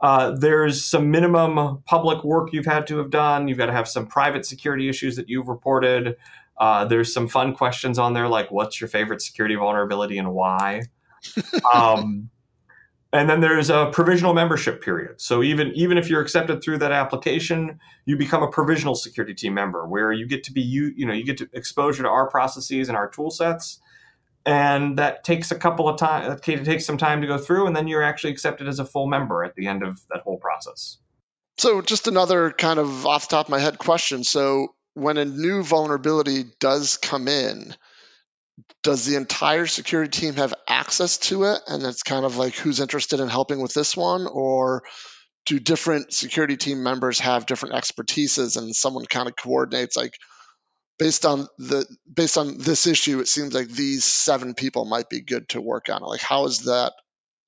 [0.00, 3.48] Uh, there's some minimum public work you've had to have done.
[3.48, 6.16] You've got to have some private security issues that you've reported.
[6.58, 10.82] Uh, there's some fun questions on there like what's your favorite security vulnerability and why.
[11.72, 12.30] um,
[13.12, 15.20] and then there's a provisional membership period.
[15.20, 19.54] So even even if you're accepted through that application, you become a provisional security team
[19.54, 22.28] member where you get to be you you know you get to exposure to our
[22.28, 23.80] processes and our tool sets.
[24.46, 26.32] And that takes a couple of time.
[26.32, 29.06] It takes some time to go through, and then you're actually accepted as a full
[29.06, 30.96] member at the end of that whole process.
[31.58, 34.24] So, just another kind of off the top of my head question.
[34.24, 37.74] So, when a new vulnerability does come in,
[38.82, 41.60] does the entire security team have access to it?
[41.68, 44.26] And it's kind of like who's interested in helping with this one?
[44.26, 44.82] Or
[45.46, 50.12] do different security team members have different expertises and someone kind of coordinates like
[50.98, 55.22] based on the based on this issue it seems like these seven people might be
[55.22, 56.06] good to work on it.
[56.06, 56.92] Like how is that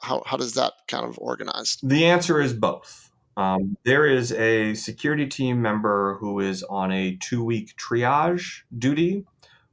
[0.00, 1.80] how, how does that kind of organized?
[1.86, 3.10] The answer is both
[3.40, 9.24] um, there is a security team member who is on a two week triage duty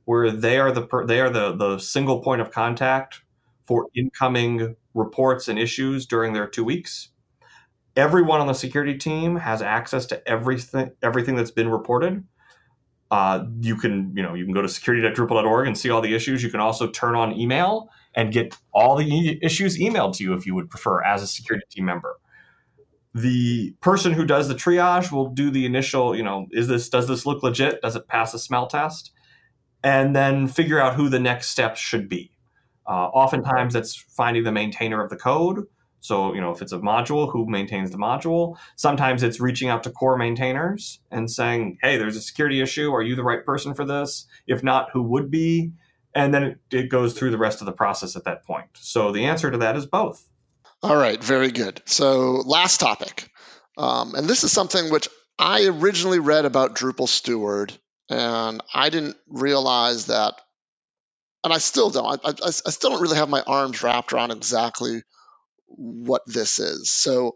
[0.06, 3.24] where they are the per, they are the the single point of contact
[3.66, 7.10] for incoming reports and issues during their two weeks.
[7.98, 12.24] Everyone on the security team has access to everything everything that's been reported.
[13.12, 16.42] Uh, you can you know you can go to security.drupal.org and see all the issues.
[16.42, 20.34] You can also turn on email and get all the e- issues emailed to you
[20.36, 22.16] if you would prefer as a security team member.
[23.18, 27.08] The person who does the triage will do the initial, you know, is this does
[27.08, 27.82] this look legit?
[27.82, 29.12] Does it pass a smell test?
[29.84, 32.32] and then figure out who the next steps should be.
[32.86, 35.66] Uh, oftentimes, that's finding the maintainer of the code.
[36.00, 38.58] So, you know, if it's a module, who maintains the module?
[38.76, 42.94] Sometimes it's reaching out to core maintainers and saying, hey, there's a security issue.
[42.94, 44.26] Are you the right person for this?
[44.46, 45.72] If not, who would be?
[46.16, 48.70] And then it, it goes through the rest of the process at that point.
[48.74, 50.30] So the answer to that is both.
[50.84, 51.82] All right, very good.
[51.86, 53.30] So, last topic.
[53.78, 57.74] Um, and this is something which I originally read about Drupal Steward
[58.10, 60.36] and I didn't realize that,
[61.44, 62.22] and I still don't.
[62.24, 65.04] I, I, I still don't really have my arms wrapped around exactly
[65.68, 66.90] what this is.
[66.90, 67.36] So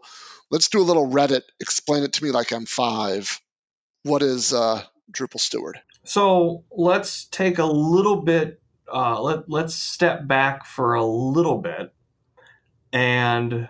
[0.50, 1.42] let's do a little Reddit.
[1.60, 3.40] Explain it to me like I'm five.
[4.04, 5.78] What is uh, Drupal Steward?
[6.04, 8.60] So let's take a little bit.
[8.92, 11.92] Uh, let let's step back for a little bit
[12.92, 13.68] and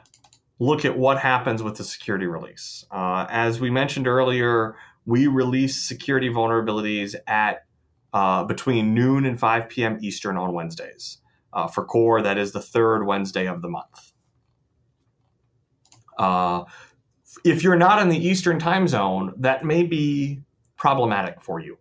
[0.59, 2.85] look at what happens with the security release.
[2.91, 7.65] Uh, as we mentioned earlier, we release security vulnerabilities at
[8.13, 9.99] uh, between noon and 5 p.m.
[10.01, 11.19] Eastern on Wednesdays.
[11.53, 14.13] Uh, for core, that is the third Wednesday of the month.
[16.19, 16.65] Uh,
[17.45, 20.43] if you're not in the Eastern time zone, that may be
[20.77, 21.79] problematic for you.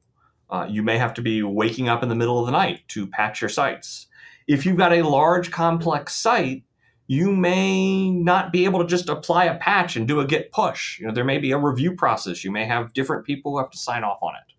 [0.49, 3.07] Uh, you may have to be waking up in the middle of the night to
[3.07, 4.07] patch your sites.
[4.47, 6.63] If you've got a large, complex site,
[7.11, 10.97] you may not be able to just apply a patch and do a git push.
[10.97, 12.41] You know, there may be a review process.
[12.41, 14.53] You may have different people who have to sign off on it.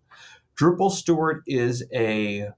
[0.55, 2.49] Drupal Steward is a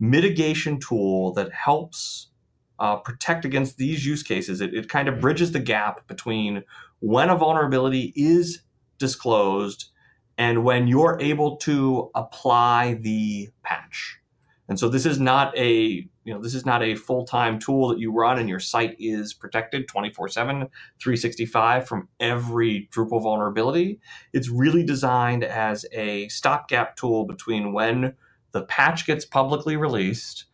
[0.00, 2.32] mitigation tool that helps
[2.80, 4.60] uh, protect against these use cases.
[4.60, 6.64] It, it kind of bridges the gap between
[6.98, 8.62] when a vulnerability is
[8.98, 9.90] disclosed
[10.36, 14.18] and when you're able to apply the patch.
[14.68, 17.98] And so this is not a you know this is not a full-time tool that
[17.98, 24.00] you run and your site is protected 24/7 365 from every Drupal vulnerability.
[24.32, 28.14] It's really designed as a stopgap tool between when
[28.52, 30.46] the patch gets publicly released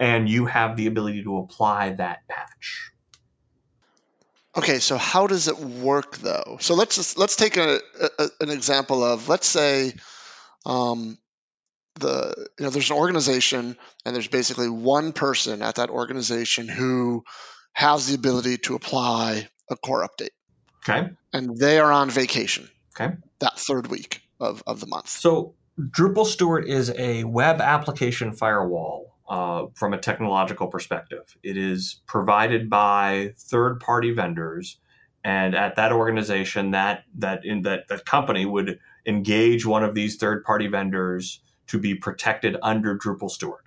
[0.00, 2.90] and you have the ability to apply that patch.
[4.56, 6.58] Okay, so how does it work though?
[6.60, 7.80] So let's just let's take a,
[8.18, 9.94] a an example of let's say
[10.66, 11.16] um,
[11.94, 17.24] the you know there's an organization and there's basically one person at that organization who
[17.72, 20.30] has the ability to apply a core update.
[20.88, 21.10] Okay.
[21.32, 22.68] And they are on vacation.
[22.94, 23.14] Okay.
[23.38, 25.08] That third week of, of the month.
[25.08, 31.36] So Drupal Steward is a web application firewall uh, from a technological perspective.
[31.42, 34.78] It is provided by third party vendors,
[35.24, 40.16] and at that organization, that that in that that company would engage one of these
[40.16, 43.64] third party vendors to be protected under Drupal Steward.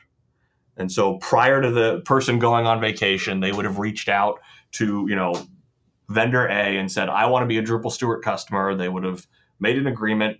[0.78, 4.40] And so prior to the person going on vacation, they would have reached out
[4.74, 5.34] to, you know,
[6.10, 8.76] vendor A and said, I want to be a Drupal Steward customer.
[8.76, 9.28] They would have
[9.60, 10.38] made an agreement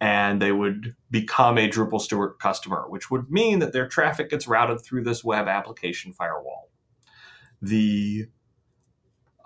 [0.00, 4.46] and they would become a Drupal Steward customer, which would mean that their traffic gets
[4.46, 6.70] routed through this web application firewall.
[7.62, 8.26] The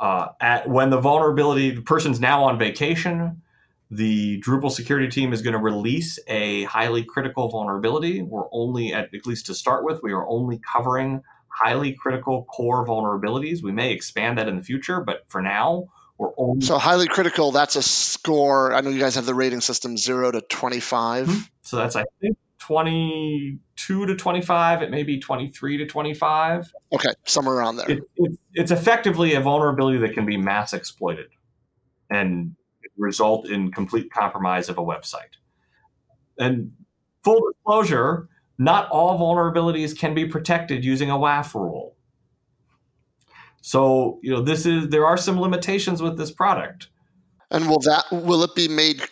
[0.00, 3.42] uh, at, when the vulnerability, the person's now on vacation,
[3.91, 8.22] the Drupal security team is going to release a highly critical vulnerability.
[8.22, 12.86] We're only, at, at least to start with, we are only covering highly critical core
[12.86, 13.62] vulnerabilities.
[13.62, 15.86] We may expand that in the future, but for now,
[16.18, 16.66] we're only.
[16.66, 18.74] So, highly critical, that's a score.
[18.74, 21.26] I know you guys have the rating system 0 to 25.
[21.26, 21.41] Mm-hmm.
[21.62, 24.82] So, that's, I think, 22 to 25.
[24.82, 26.72] It may be 23 to 25.
[26.93, 27.91] Okay, somewhere around there.
[27.91, 31.28] It, it, it's effectively a vulnerability that can be mass exploited
[32.11, 32.57] and
[32.99, 35.36] result in complete compromise of a website.
[36.38, 36.72] And
[37.24, 38.28] full disclosure,
[38.59, 41.96] not all vulnerabilities can be protected using a WAF rule.
[43.61, 46.88] So, you know, this is there are some limitations with this product.
[47.51, 49.03] And will that will it be made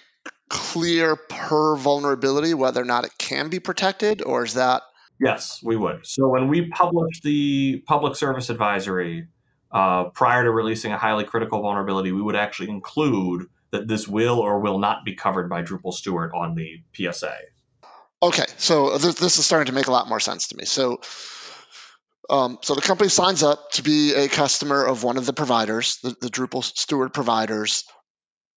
[0.49, 4.83] clear per vulnerability whether or not it can be protected, or is that?
[5.21, 6.07] Yes, we would.
[6.07, 9.29] So when we publish the public service advisory
[9.73, 13.47] uh, prior to releasing a highly critical vulnerability, we would actually include
[13.77, 17.35] that this will or will not be covered by Drupal Steward on the PSA.
[18.23, 20.65] Okay, so this, this is starting to make a lot more sense to me.
[20.65, 21.01] So,
[22.29, 25.99] um, so the company signs up to be a customer of one of the providers,
[26.03, 27.85] the, the Drupal Steward providers.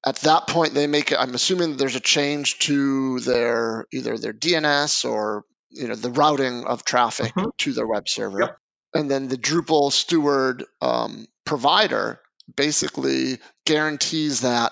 [0.05, 1.11] At that point, they make.
[1.11, 6.63] I'm assuming there's a change to their either their DNS or you know the routing
[6.65, 7.51] of traffic Mhm.
[7.57, 8.57] to their web server, Yep.
[8.95, 12.21] and then the Drupal Steward um, provider
[12.55, 14.71] basically guarantees that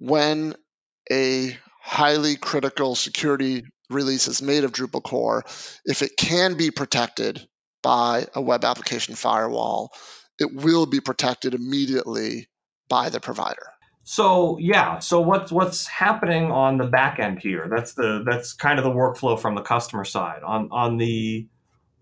[0.00, 0.54] when
[1.12, 5.44] a highly critical security release is made of Drupal core,
[5.84, 7.46] if it can be protected
[7.82, 9.92] by a web application firewall,
[10.38, 12.48] it will be protected immediately
[12.88, 13.66] by the provider.
[14.04, 17.68] So yeah, so what's what's happening on the back end here?
[17.70, 20.42] That's the that's kind of the workflow from the customer side.
[20.42, 21.46] On on the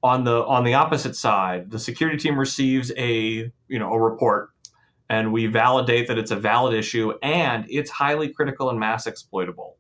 [0.03, 4.51] on the on the opposite side, the security team receives a you know a report,
[5.09, 9.77] and we validate that it's a valid issue and it's highly critical and mass exploitable.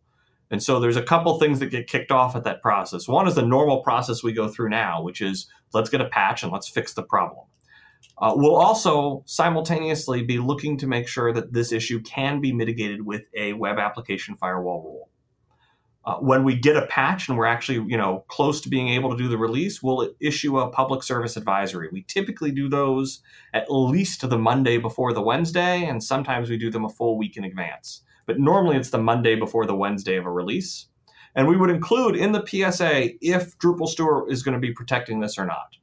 [0.51, 3.07] And so there's a couple things that get kicked off at that process.
[3.07, 6.43] One is the normal process we go through now, which is let's get a patch
[6.43, 7.47] and let's fix the problem.
[8.17, 13.05] Uh, we'll also simultaneously be looking to make sure that this issue can be mitigated
[13.05, 15.11] with a web application firewall rule.
[16.09, 19.11] Uh, when we get a patch and we're actually, you know, close to being able
[19.11, 21.91] to do the release, we'll issue a public service advisory.
[21.93, 23.21] We typically do those
[23.53, 27.37] at least the Monday before the Wednesday, and sometimes we do them a full week
[27.37, 28.01] in advance.
[28.25, 30.87] But normally it's the Monday before the Wednesday of a release.
[31.35, 35.21] And we would include in the PSA if Drupal Steward is going to be protecting
[35.21, 35.77] this or not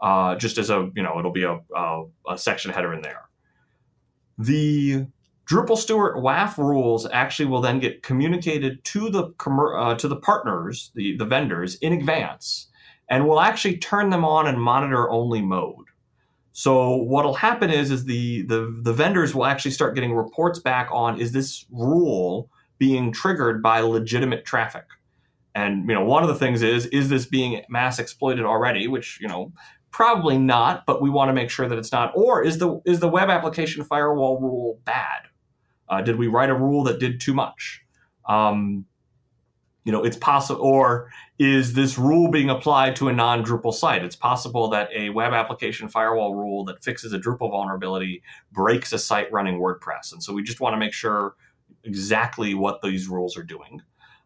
[0.00, 3.28] uh, just as a you know it'll be a, a, a, section header in there.
[4.38, 5.06] The
[5.48, 10.92] Drupal Steward WAF rules actually will then get communicated to the uh, to the partners,
[10.94, 12.68] the the vendors in advance,
[13.08, 15.86] and we'll actually turn them on in monitor only mode.
[16.52, 20.90] So what'll happen is is the, the the vendors will actually start getting reports back
[20.92, 24.84] on is this rule being triggered by legitimate traffic.
[25.54, 29.18] And you know, one of the things is is this being mass exploited already, which
[29.18, 29.52] you know
[29.90, 33.00] probably not but we want to make sure that it's not or is the is
[33.00, 35.27] the web application firewall rule bad
[35.88, 37.82] uh, did we write a rule that did too much?
[38.28, 38.86] Um,
[39.84, 44.04] you know it's possible or is this rule being applied to a non-drupal site?
[44.04, 48.22] It's possible that a web application firewall rule that fixes a drupal vulnerability
[48.52, 50.12] breaks a site running wordpress.
[50.12, 51.36] And so we just want to make sure
[51.84, 53.80] exactly what these rules are doing.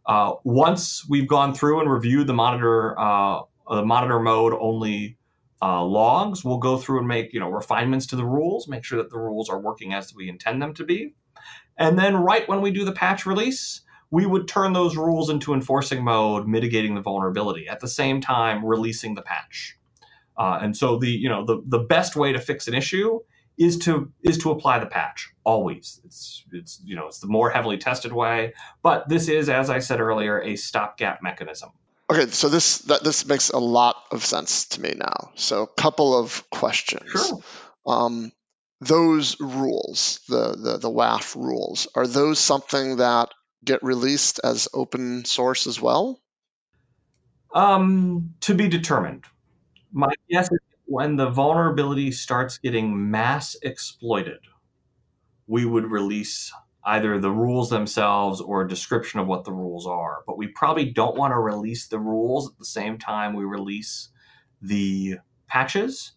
[0.04, 5.16] Uh, once we've gone through and reviewed the monitor uh, the monitor mode only
[5.62, 6.44] uh, logs.
[6.44, 9.18] We'll go through and make you know refinements to the rules, make sure that the
[9.18, 11.14] rules are working as we intend them to be,
[11.76, 13.80] and then right when we do the patch release,
[14.10, 18.64] we would turn those rules into enforcing mode, mitigating the vulnerability at the same time
[18.64, 19.78] releasing the patch.
[20.36, 23.20] Uh, and so the you know the the best way to fix an issue
[23.58, 26.00] is to is to apply the patch always.
[26.04, 29.78] It's it's you know it's the more heavily tested way, but this is as I
[29.78, 31.70] said earlier a stopgap mechanism.
[32.10, 35.30] Okay, so this that this makes a lot of sense to me now.
[35.34, 37.10] So, a couple of questions.
[37.10, 37.40] Sure.
[37.86, 38.32] Um,
[38.82, 43.30] those rules, the, the the WAF rules, are those something that
[43.64, 46.20] get released as open source as well?
[47.54, 49.24] Um, to be determined.
[49.92, 54.40] My guess is when the vulnerability starts getting mass exploited,
[55.46, 56.52] we would release
[56.84, 60.22] either the rules themselves or a description of what the rules are.
[60.26, 64.08] But we probably don't want to release the rules at the same time we release
[64.60, 66.12] the patches,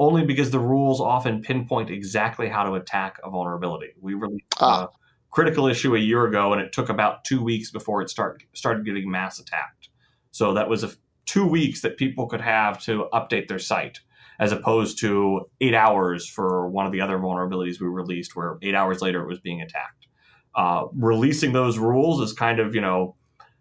[0.00, 3.90] only because the rules often pinpoint exactly how to attack a vulnerability.
[4.00, 4.84] We released Ah.
[4.84, 4.88] a
[5.30, 8.84] critical issue a year ago, and it took about two weeks before it start, started
[8.86, 9.90] getting mass attacked.
[10.30, 10.90] So that was a,
[11.26, 14.00] two weeks that people could have to update their site
[14.40, 18.74] as opposed to eight hours for one of the other vulnerabilities we released, where eight
[18.74, 20.06] hours later it was being attacked.
[20.54, 23.14] Uh, releasing those rules is kind of, you know,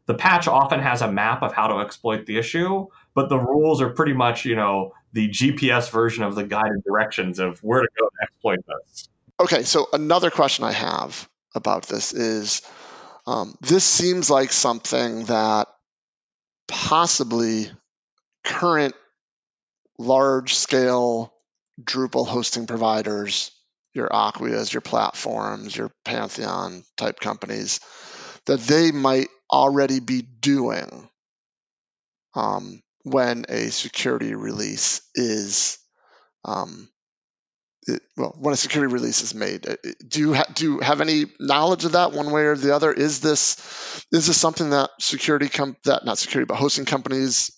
[0.06, 3.82] the patch often has a map of how to exploit the issue, but the rules
[3.82, 7.88] are pretty much, you know, the GPS version of the guided directions of where to
[8.00, 9.10] go to exploit this.
[9.40, 12.62] Okay, so another question I have about this is
[13.26, 15.68] um, this seems like something that
[16.68, 17.70] possibly
[18.44, 18.96] current
[19.98, 21.34] large scale
[21.82, 23.52] Drupal hosting providers,
[23.94, 27.80] your Acquias, your platforms, your Pantheon type companies,
[28.46, 31.10] that they might already be doing
[32.36, 32.82] um,
[33.12, 35.78] when a security release is
[36.46, 36.90] um,
[37.88, 39.68] it, well, when a security release is made.
[39.68, 39.76] Uh,
[40.08, 42.92] do you ha- do you have any knowledge of that one way or the other?
[42.92, 47.52] Is this is this something that security com- that not security but hosting companies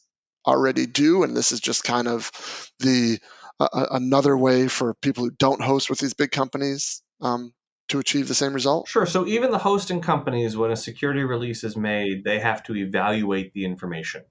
[0.46, 2.32] already do, and this is just kind of
[2.80, 3.20] the
[3.60, 7.54] uh, another way for people who don't host with these big companies um,
[7.90, 8.88] to achieve the same result?
[8.88, 9.06] Sure.
[9.06, 13.54] So even the hosting companies, when a security release is made, they have to evaluate
[13.54, 14.24] the information.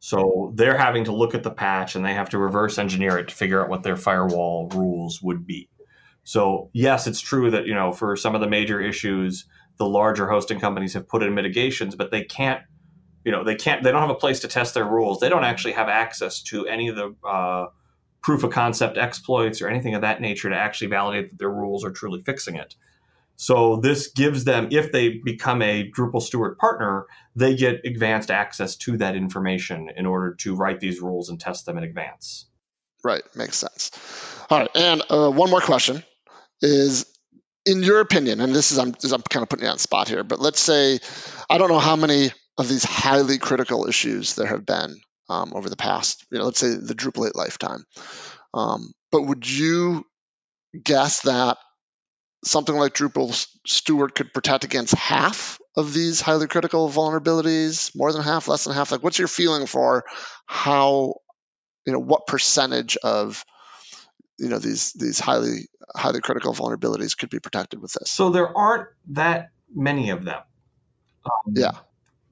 [0.00, 3.28] So they're having to look at the patch and they have to reverse engineer it
[3.28, 5.68] to figure out what their firewall rules would be.
[6.24, 9.46] So yes, it's true that you know for some of the major issues,
[9.78, 12.62] the larger hosting companies have put in mitigations, but they can't,
[13.24, 13.82] you know, they can't.
[13.82, 15.20] They don't have a place to test their rules.
[15.20, 17.66] They don't actually have access to any of the uh,
[18.22, 21.84] proof of concept exploits or anything of that nature to actually validate that their rules
[21.84, 22.74] are truly fixing it.
[23.40, 28.74] So this gives them, if they become a Drupal Steward partner, they get advanced access
[28.78, 32.48] to that information in order to write these rules and test them in advance.
[33.04, 33.92] Right, makes sense.
[34.50, 36.02] All right, and uh, one more question
[36.62, 37.06] is,
[37.64, 40.24] in your opinion, and this is I'm, I'm kind of putting you on spot here,
[40.24, 40.98] but let's say
[41.48, 45.70] I don't know how many of these highly critical issues there have been um, over
[45.70, 47.84] the past, you know, let's say the Drupal 8 lifetime.
[48.52, 50.04] Um, but would you
[50.82, 51.58] guess that
[52.44, 53.32] something like Drupal
[53.66, 58.74] Steward could protect against half of these highly critical vulnerabilities, more than half, less than
[58.74, 58.92] half?
[58.92, 60.04] Like, what's your feeling for
[60.46, 61.16] how,
[61.86, 63.44] you know, what percentage of
[64.38, 68.10] you know these these highly highly critical vulnerabilities could be protected with this?
[68.10, 70.40] So there aren't that many of them.
[71.24, 71.72] Um, yeah,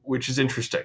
[0.02, 0.84] which is interesting.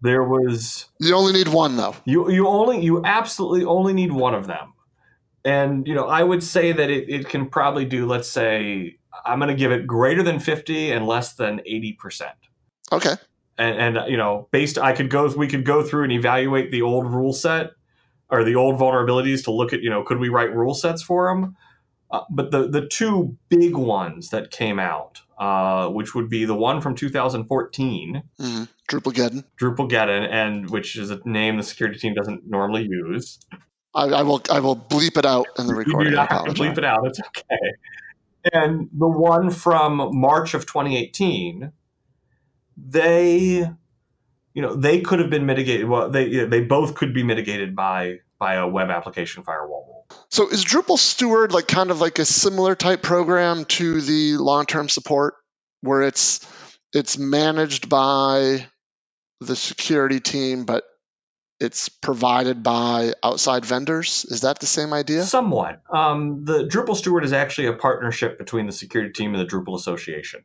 [0.00, 1.94] There was you only need one though.
[2.04, 4.74] You you only you absolutely only need one of them
[5.44, 9.38] and you know i would say that it, it can probably do let's say i'm
[9.38, 12.30] going to give it greater than 50 and less than 80%
[12.92, 13.14] okay
[13.58, 16.82] and, and you know based i could go we could go through and evaluate the
[16.82, 17.70] old rule set
[18.30, 21.28] or the old vulnerabilities to look at you know could we write rule sets for
[21.28, 21.56] them
[22.10, 26.54] uh, but the the two big ones that came out uh, which would be the
[26.54, 29.44] one from 2014 mm, Drupalgeddon.
[29.58, 33.38] Drupalgeddon, and which is a name the security team doesn't normally use.
[33.94, 36.12] I, I, will I will bleep it out in the recording.
[36.12, 37.06] You do not have to bleep it out.
[37.06, 37.58] It's okay.
[38.52, 41.72] And the one from March of 2018,
[42.76, 43.70] they,
[44.54, 45.88] you know, they could have been mitigated.
[45.88, 50.06] Well, they they both could be mitigated by by a web application firewall rule.
[50.30, 54.66] So is Drupal Steward like kind of like a similar type program to the long
[54.66, 55.34] term support,
[55.82, 56.46] where it's
[56.92, 58.66] it's managed by
[59.40, 60.84] the security team, but
[61.62, 64.26] it's provided by outside vendors.
[64.28, 65.22] Is that the same idea?
[65.22, 65.80] Somewhat.
[65.92, 69.76] Um, the Drupal Steward is actually a partnership between the security team and the Drupal
[69.76, 70.42] Association.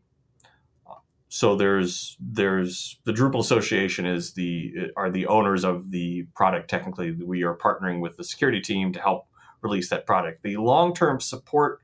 [1.30, 6.70] So there's there's the Drupal Association is the are the owners of the product.
[6.70, 9.28] Technically, we are partnering with the security team to help
[9.62, 10.44] release that product.
[10.44, 11.82] The long term support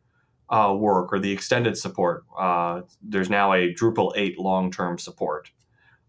[0.49, 2.23] uh, work or the extended support.
[2.37, 5.51] Uh, there's now a Drupal 8 long term support.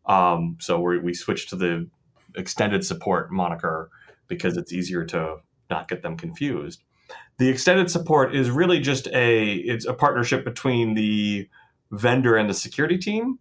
[0.07, 1.89] Um, so we switched to the
[2.37, 3.91] extended support moniker
[4.29, 5.37] because it's easier to
[5.71, 6.83] not get them confused.
[7.39, 11.49] The extended support is really just a it's a partnership between the
[11.91, 13.39] vendor and the security team.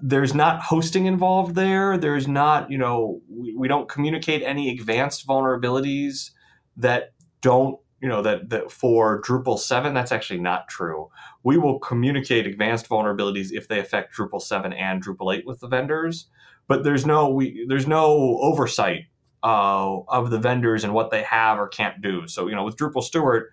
[0.00, 1.96] There's not hosting involved there.
[1.96, 6.30] There's not, you know, we, we don't communicate any advanced vulnerabilities
[6.76, 11.08] that don't, you know, that, that for Drupal 7, that's actually not true.
[11.44, 15.68] We will communicate advanced vulnerabilities if they affect Drupal 7 and Drupal 8 with the
[15.68, 16.26] vendors
[16.68, 19.04] but there's no we there's no oversight
[19.42, 22.26] uh, of the vendors and what they have or can't do.
[22.26, 23.48] So you know, with Drupal Steward,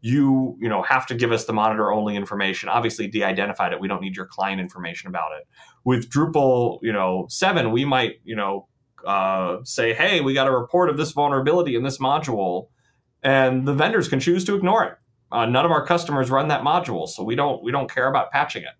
[0.00, 2.68] you you know have to give us the monitor only information.
[2.68, 3.80] Obviously, de-identified it.
[3.80, 5.46] We don't need your client information about it.
[5.84, 8.68] With Drupal, you know, seven, we might you know
[9.06, 12.68] uh, say, hey, we got a report of this vulnerability in this module,
[13.22, 14.94] and the vendors can choose to ignore it.
[15.32, 18.30] Uh, none of our customers run that module, so we don't we don't care about
[18.30, 18.74] patching it.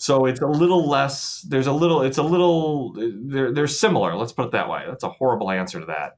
[0.00, 1.42] So it's a little less.
[1.46, 2.00] There's a little.
[2.00, 2.94] It's a little.
[2.94, 4.16] They're they're similar.
[4.16, 4.84] Let's put it that way.
[4.88, 6.16] That's a horrible answer to that.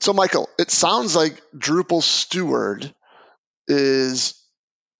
[0.00, 2.94] So Michael, it sounds like Drupal Steward
[3.68, 4.42] is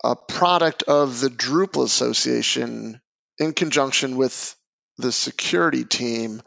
[0.05, 3.01] a product of the Drupal Association
[3.39, 4.55] in conjunction with
[4.99, 6.43] the security team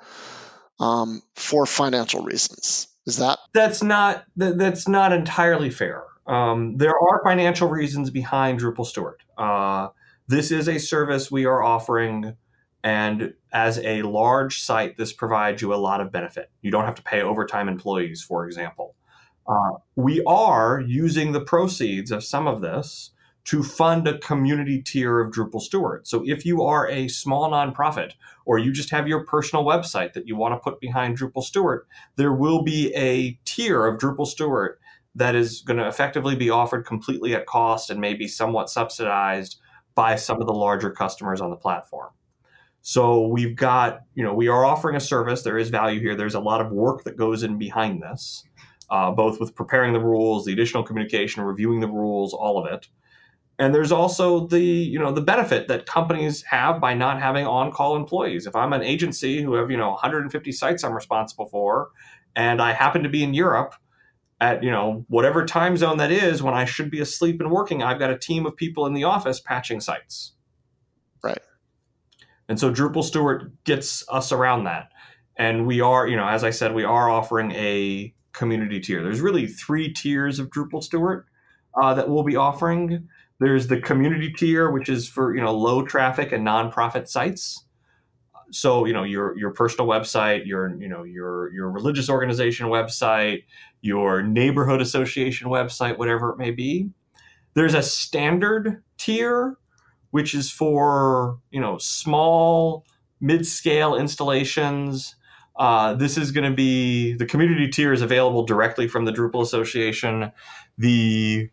[0.79, 2.87] um, for financial reasons.
[3.07, 3.39] Is that?
[3.55, 4.25] That's not.
[4.35, 6.03] That, that's not entirely fair.
[6.27, 9.23] Um, there are financial reasons behind Drupal Steward.
[9.35, 9.87] Uh,
[10.27, 12.35] this is a service we are offering
[12.83, 16.51] And as a large site, this provides you a lot of benefit.
[16.61, 18.95] You don't have to pay overtime employees, for example.
[19.47, 23.11] Uh, we are using the proceeds of some of this
[23.45, 26.07] to fund a community tier of Drupal Steward.
[26.07, 28.13] So if you are a small nonprofit
[28.45, 31.85] or you just have your personal website that you want to put behind Drupal Steward,
[32.15, 34.77] there will be a tier of Drupal Steward
[35.15, 39.57] that is going to effectively be offered completely at cost and maybe somewhat subsidized
[39.95, 42.09] by some of the larger customers on the platform.
[42.81, 45.41] So we've got, you know, we are offering a service.
[45.41, 46.15] There is value here.
[46.15, 48.43] There's a lot of work that goes in behind this,
[48.89, 52.89] uh, both with preparing the rules, the additional communication, reviewing the rules, all of it.
[53.57, 57.95] And there's also the, you know, the benefit that companies have by not having on-call
[57.95, 58.47] employees.
[58.47, 61.89] If I'm an agency who have, you know, 150 sites I'm responsible for,
[62.35, 63.75] and I happen to be in Europe,
[64.43, 67.81] at you know whatever time zone that is when I should be asleep and working,
[67.81, 70.33] I've got a team of people in the office patching sites.
[71.23, 71.39] Right.
[72.49, 74.91] And so Drupal Steward gets us around that.
[75.37, 79.01] And we are, you know, as I said, we are offering a community tier.
[79.01, 81.25] There's really three tiers of Drupal Steward
[81.81, 83.07] uh, that we'll be offering.
[83.39, 87.65] There's the community tier, which is for you know low traffic and nonprofit sites.
[88.53, 93.43] So you know your your personal website, your you know your your religious organization website,
[93.81, 96.89] your neighborhood association website, whatever it may be.
[97.55, 99.57] There's a standard tier,
[100.11, 102.85] which is for you know small,
[103.19, 105.15] mid-scale installations.
[105.55, 109.41] Uh, this is going to be the community tier is available directly from the Drupal
[109.41, 110.31] Association.
[110.77, 111.49] The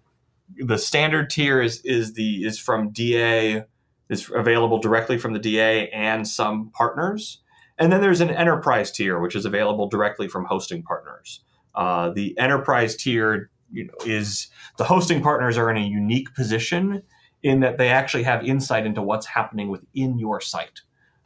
[0.59, 3.65] the standard tier is is the is from DA
[4.11, 7.41] is available directly from the DA and some partners.
[7.79, 11.43] And then there's an enterprise tier, which is available directly from hosting partners.
[11.75, 17.03] Uh, the enterprise tier you know, is the hosting partners are in a unique position
[17.43, 20.81] in that they actually have insight into what's happening within your site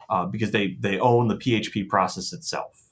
[0.09, 2.83] uh, because they they own the PHP process itself.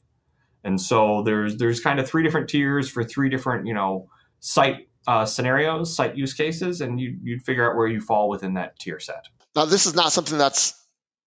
[0.64, 4.90] And so there's there's kind of three different tiers for three different you know site
[5.08, 8.80] uh, scenarios, site use cases, and you, you'd figure out where you fall within that
[8.80, 9.28] tier set.
[9.56, 10.80] Now, this is not something that's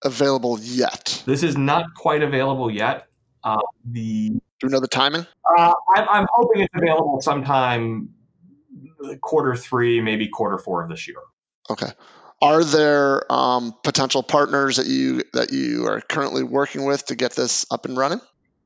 [0.03, 1.23] available yet.
[1.27, 3.07] This is not quite available yet.
[3.43, 5.27] Uh, the do you know the timing?
[5.59, 8.09] Uh, I'm, I'm, hoping it's available sometime
[9.21, 11.19] quarter three, maybe quarter four of this year.
[11.71, 11.91] Okay.
[12.43, 17.33] Are there um, potential partners that you that you are currently working with to get
[17.33, 18.21] this up and running?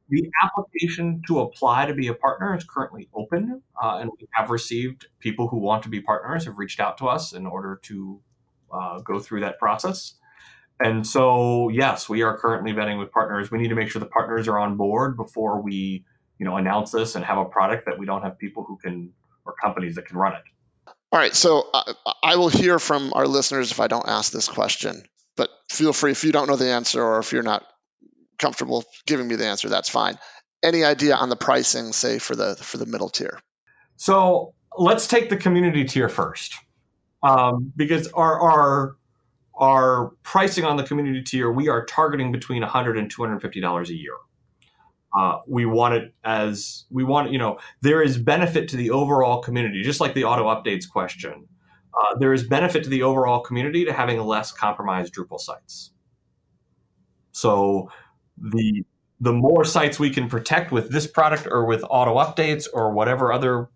[0.09, 4.51] The application to apply to be a partner is currently open, uh, and we have
[4.51, 8.21] received people who want to be partners have reached out to us in order to
[8.73, 10.15] uh, go through that process.
[10.83, 13.51] And so, yes, we are currently vetting with partners.
[13.51, 16.05] We need to make sure the partners are on board before we,
[16.39, 19.13] you know, announce this and have a product that we don't have people who can
[19.45, 20.43] or companies that can run it.
[21.13, 21.35] All right.
[21.35, 21.93] So uh,
[22.23, 25.03] I will hear from our listeners if I don't ask this question,
[25.37, 27.65] but feel free if you don't know the answer or if you're not
[28.39, 30.19] comfortable giving me the answer, that's fine.
[30.63, 33.41] Any idea on the pricing, say for the for the middle tier?
[33.97, 36.55] So let's take the community tier first,
[37.23, 38.97] um, because our our
[39.55, 43.95] our pricing on the community tier, we are targeting between 100 and 250 dollars a
[43.95, 44.15] year.
[45.17, 49.43] Uh, we want it as we want, you know, there is benefit to the overall
[49.43, 51.49] community, just like the auto updates question.
[52.01, 55.91] Uh, there is benefit to the overall community to having less compromised Drupal sites.
[57.33, 57.91] So
[58.39, 58.85] the
[59.21, 63.33] the more sites we can protect with this product or with auto updates or whatever
[63.33, 63.69] other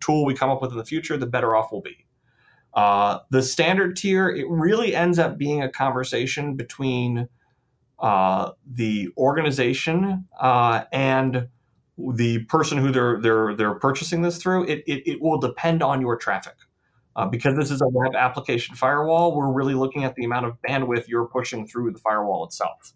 [0.00, 2.06] tool we come up with in the future, the better off we'll be.
[2.72, 7.28] Uh, the standard tier, it really ends up being a conversation between
[7.98, 11.48] uh, the organization uh, and
[11.98, 14.64] the person who they're they're they're purchasing this through.
[14.64, 16.54] It it, it will depend on your traffic.
[17.16, 20.56] Uh, because this is a web application firewall, we're really looking at the amount of
[20.66, 22.94] bandwidth you're pushing through the firewall itself.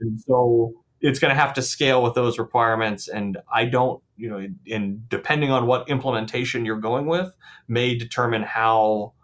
[0.00, 3.08] And so it's going to have to scale with those requirements.
[3.08, 7.34] And I don't, you know, and depending on what implementation you're going with,
[7.68, 9.14] may determine how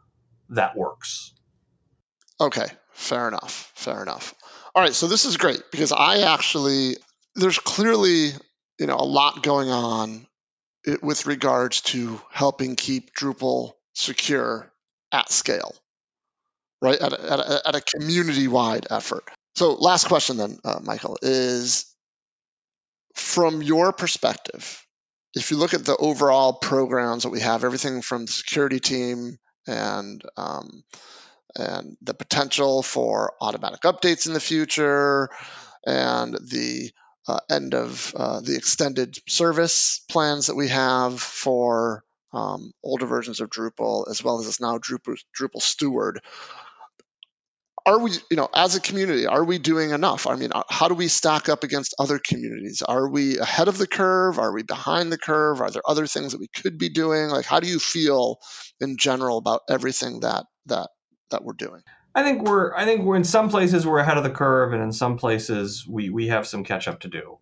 [0.50, 1.32] that works.
[2.40, 3.72] Okay, fair enough.
[3.74, 4.34] Fair enough.
[4.74, 6.96] All right, so this is great because I actually,
[7.36, 8.30] there's clearly,
[8.78, 10.26] you know, a lot going on
[11.02, 14.72] with regards to helping keep Drupal secure
[15.12, 15.74] at scale,
[16.82, 17.00] right?
[17.00, 19.24] At a, at a, at a community wide effort.
[19.56, 21.86] So, last question then, uh, Michael, is
[23.14, 24.84] from your perspective,
[25.34, 29.38] if you look at the overall programs that we have, everything from the security team
[29.66, 30.84] and um,
[31.56, 35.28] and the potential for automatic updates in the future,
[35.86, 36.90] and the
[37.26, 43.40] uh, end of uh, the extended service plans that we have for um, older versions
[43.40, 46.20] of Drupal, as well as this now Drupal, Drupal Steward
[47.88, 50.26] are we, you know, as a community, are we doing enough?
[50.26, 52.82] I mean, uh, how do we stack up against other communities?
[52.82, 54.38] Are we ahead of the curve?
[54.38, 55.62] Are we behind the curve?
[55.62, 57.30] Are there other things that we could be doing?
[57.30, 58.40] Like, how do you feel
[58.78, 60.90] in general about everything that that
[61.30, 61.80] that we're doing?
[62.14, 64.82] I think we're I think we're in some places we're ahead of the curve, and
[64.82, 67.38] in some places we we have some catch up to do.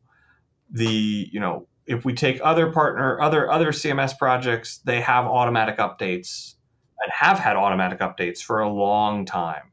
[0.70, 5.78] The you know if we take other partner other other CMS projects, they have automatic
[5.78, 6.54] updates
[7.02, 9.72] and have had automatic updates for a long time.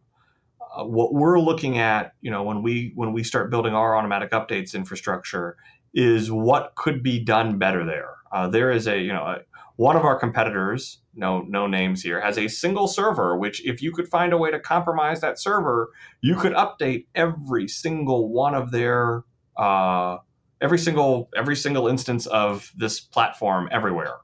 [0.75, 4.31] Uh, what we're looking at, you know, when we when we start building our automatic
[4.31, 5.57] updates infrastructure,
[5.93, 8.15] is what could be done better there.
[8.31, 9.37] Uh, there is a you know a,
[9.75, 13.37] one of our competitors, no no names here, has a single server.
[13.37, 15.89] Which, if you could find a way to compromise that server,
[16.21, 19.23] you could update every single one of their
[19.57, 20.17] uh,
[20.61, 24.15] every single every single instance of this platform everywhere.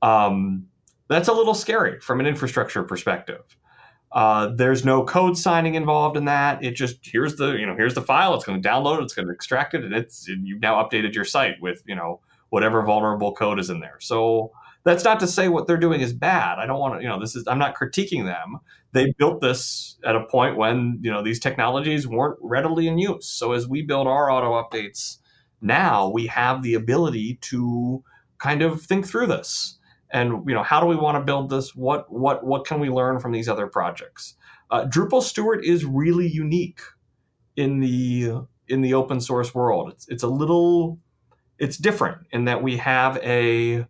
[0.00, 0.68] Um,
[1.08, 3.42] that's a little scary from an infrastructure perspective.
[4.12, 6.62] Uh, there's no code signing involved in that.
[6.62, 8.34] It just here's the you know here's the file.
[8.34, 9.04] It's going to download it.
[9.04, 12.20] It's going to extract it, and it's you've now updated your site with you know
[12.50, 13.96] whatever vulnerable code is in there.
[14.00, 14.52] So
[14.84, 16.58] that's not to say what they're doing is bad.
[16.58, 18.60] I don't want to you know this is I'm not critiquing them.
[18.92, 23.26] They built this at a point when you know these technologies weren't readily in use.
[23.26, 25.18] So as we build our auto updates
[25.62, 28.04] now, we have the ability to
[28.38, 29.78] kind of think through this
[30.12, 31.74] and you know how do we want to build this?
[31.74, 34.34] What what what can we learn from these other projects?
[34.70, 36.80] Uh, drupal steward is really unique
[37.56, 39.90] in the in the open source world.
[39.90, 40.98] It's, it's a little
[41.58, 43.86] it's different in that we have a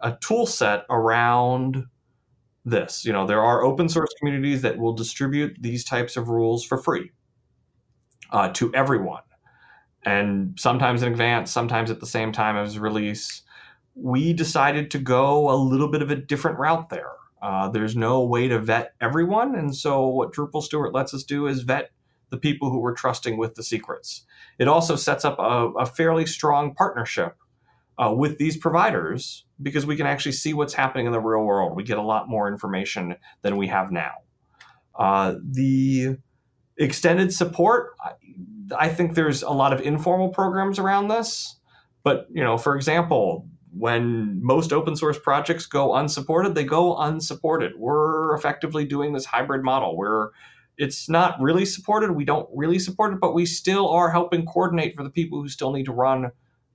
[0.00, 1.84] a tool set around
[2.64, 3.04] this.
[3.04, 6.78] You know there are open source communities that will distribute these types of rules for
[6.78, 7.10] free
[8.30, 9.22] uh, to everyone.
[10.04, 13.42] And sometimes in advance sometimes at the same time as release
[14.00, 17.12] we decided to go a little bit of a different route there.
[17.42, 19.54] Uh, there's no way to vet everyone.
[19.54, 21.90] And so, what Drupal Steward lets us do is vet
[22.30, 24.24] the people who we're trusting with the secrets.
[24.58, 27.36] It also sets up a, a fairly strong partnership
[27.98, 31.74] uh, with these providers because we can actually see what's happening in the real world.
[31.74, 34.12] We get a lot more information than we have now.
[34.96, 36.18] Uh, the
[36.76, 38.12] extended support, I,
[38.76, 41.56] I think there's a lot of informal programs around this.
[42.04, 47.72] But, you know, for example, when most open source projects go unsupported, they go unsupported.
[47.76, 50.30] We're effectively doing this hybrid model where
[50.76, 52.12] it's not really supported.
[52.12, 55.48] We don't really support it, but we still are helping coordinate for the people who
[55.48, 56.30] still need to run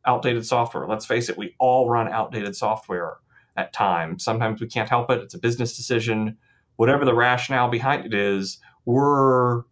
[0.06, 0.88] outdated software.
[0.88, 3.18] Let's face it, we all run outdated software
[3.56, 4.24] at times.
[4.24, 5.22] Sometimes we can't help it.
[5.22, 6.38] It's a business decision.
[6.76, 9.64] Whatever the rationale behind it is, we're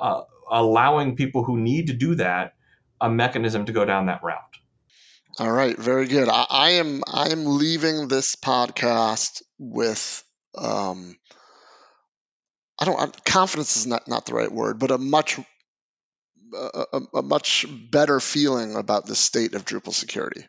[0.00, 2.54] uh, allowing people who need to do that
[3.00, 4.58] a mechanism to go down that route.
[5.38, 6.28] All right, very good.
[6.28, 10.22] I, I am I am leaving this podcast with
[10.56, 11.16] um,
[12.80, 15.40] I don't confidence is not not the right word, but a much
[16.54, 20.44] a, a, a much better feeling about the state of Drupal security.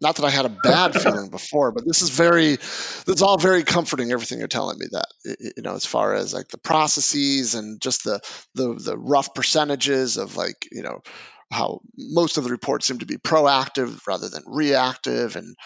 [0.00, 3.64] Not that I had a bad feeling before, but this is very, it's all very
[3.64, 4.12] comforting.
[4.12, 8.04] Everything you're telling me that you know, as far as like the processes and just
[8.04, 8.20] the
[8.54, 11.00] the the rough percentages of like you know
[11.50, 15.56] how most of the reports seem to be proactive rather than reactive, and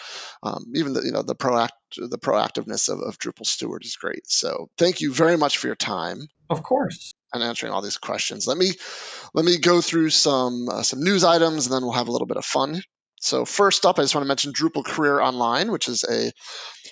[0.41, 4.29] um, even the you know the proact the proactiveness of, of Drupal Steward is great.
[4.29, 6.27] So thank you very much for your time.
[6.49, 7.13] Of course.
[7.33, 8.47] And answering all these questions.
[8.47, 8.71] Let me
[9.33, 12.27] let me go through some uh, some news items, and then we'll have a little
[12.27, 12.81] bit of fun.
[13.19, 16.31] So first up, I just want to mention Drupal Career Online, which is a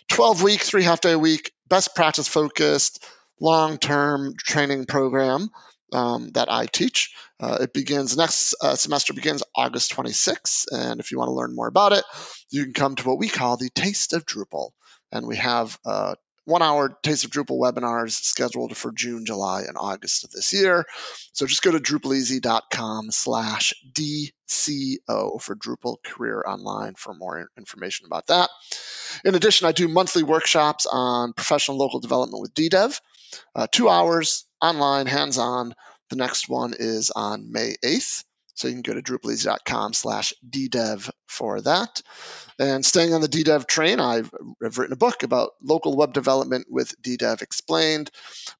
[0.09, 3.05] 12 week, three half day a week, best practice focused,
[3.41, 5.49] long term training program
[5.91, 7.13] um, that I teach.
[7.41, 11.55] Uh, it begins next uh, semester begins August 26th, and if you want to learn
[11.55, 12.03] more about it,
[12.51, 14.69] you can come to what we call the Taste of Drupal,
[15.11, 16.13] and we have uh,
[16.45, 20.85] one-hour Taste of Drupal webinars scheduled for June, July, and August of this year.
[21.33, 28.49] So just go to drupaleasy.com/slash DCO for Drupal Career Online for more information about that.
[29.25, 32.99] In addition, I do monthly workshops on professional local development with DDEV.
[33.55, 35.73] Uh, two hours online, hands-on.
[36.11, 38.25] The next one is on May 8th.
[38.53, 42.01] So you can go to drupaleasy.com slash ddev for that.
[42.59, 44.29] And staying on the DDEV train, I've,
[44.63, 48.11] I've, written a book about local web development with DDEV Explained,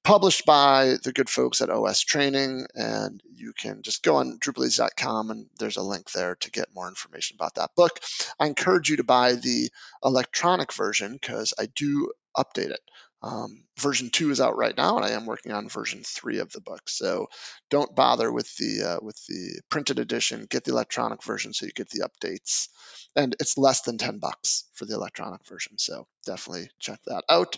[0.02, 2.68] published by the good folks at OS Training.
[2.74, 6.88] And you can just go on drupaleasy.com and there's a link there to get more
[6.88, 8.00] information about that book.
[8.40, 9.70] I encourage you to buy the
[10.06, 12.80] electronic version because I do update it.
[13.24, 16.52] Um, version two is out right now, and I am working on version three of
[16.52, 16.90] the book.
[16.90, 17.28] So
[17.70, 20.48] don't bother with the uh, with the printed edition.
[20.50, 22.68] Get the electronic version so you get the updates,
[23.16, 25.78] and it's less than ten bucks for the electronic version.
[25.78, 27.58] So definitely check that out.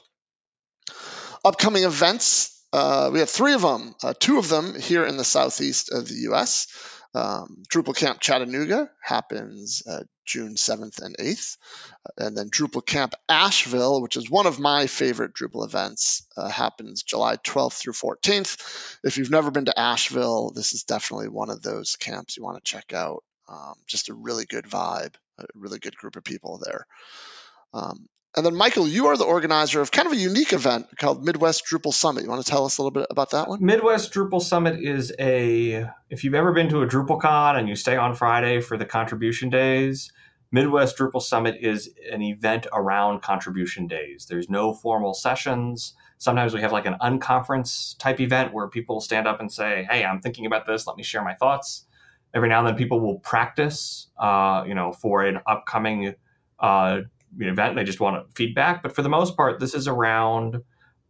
[1.46, 2.50] Upcoming events.
[2.74, 6.08] Uh, we have three of them, uh, two of them here in the southeast of
[6.08, 6.66] the U.S.
[7.16, 11.58] Um, Drupal Camp Chattanooga happens uh, June 7th and 8th.
[12.18, 17.04] And then Drupal Camp Asheville, which is one of my favorite Drupal events, uh, happens
[17.04, 18.98] July 12th through 14th.
[19.04, 22.64] If you've never been to Asheville, this is definitely one of those camps you want
[22.64, 23.24] to check out.
[23.48, 26.88] Um, just a really good vibe, a really good group of people there.
[27.74, 31.24] Um, and then, Michael, you are the organizer of kind of a unique event called
[31.24, 32.24] Midwest Drupal Summit.
[32.24, 33.64] You want to tell us a little bit about that one?
[33.64, 37.96] Midwest Drupal Summit is a, if you've ever been to a DrupalCon and you stay
[37.96, 40.12] on Friday for the contribution days,
[40.52, 44.28] Midwest Drupal Summit is an event around contribution days.
[44.28, 45.94] There's no formal sessions.
[46.18, 50.04] Sometimes we have like an unconference type event where people stand up and say, Hey,
[50.04, 50.88] I'm thinking about this.
[50.88, 51.86] Let me share my thoughts.
[52.34, 56.16] Every now and then people will practice, uh, you know, for an upcoming
[56.60, 57.02] uh,
[57.40, 58.84] event they just want feedback.
[58.84, 60.62] But for the most part, this is around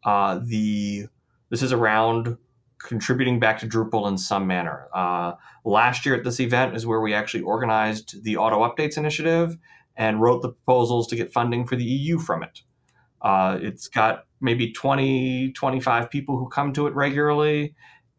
[0.04, 1.06] uh, the
[1.50, 2.38] this is around
[2.80, 4.88] contributing back to Drupal in some manner.
[4.94, 9.58] Uh, last year at this event is where we actually organized the auto updates initiative
[9.96, 12.62] and wrote the proposals to get funding for the EU from it.
[13.22, 17.74] Uh, it's got maybe 20, 25 people who come to it regularly.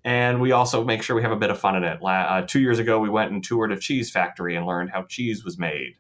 [0.05, 1.99] And we also make sure we have a bit of fun in it.
[2.03, 5.45] Uh, two years ago, we went and toured a cheese factory and learned how cheese
[5.45, 5.95] was made.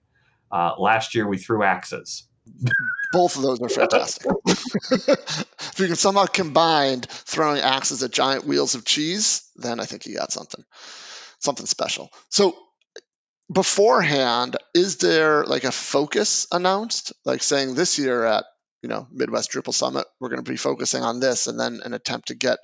[0.55, 2.29] Uh, last year, we threw axes.
[3.13, 4.31] Both of those are fantastic.
[4.47, 10.07] if you can somehow combine throwing axes at giant wheels of cheese, then I think
[10.07, 10.65] you got something,
[11.41, 12.09] something special.
[12.29, 12.57] So
[13.53, 18.45] beforehand, is there like a focus announced, like saying this year at
[18.81, 21.95] you know Midwest Drupal Summit, we're going to be focusing on this, and then an
[21.95, 22.61] attempt to get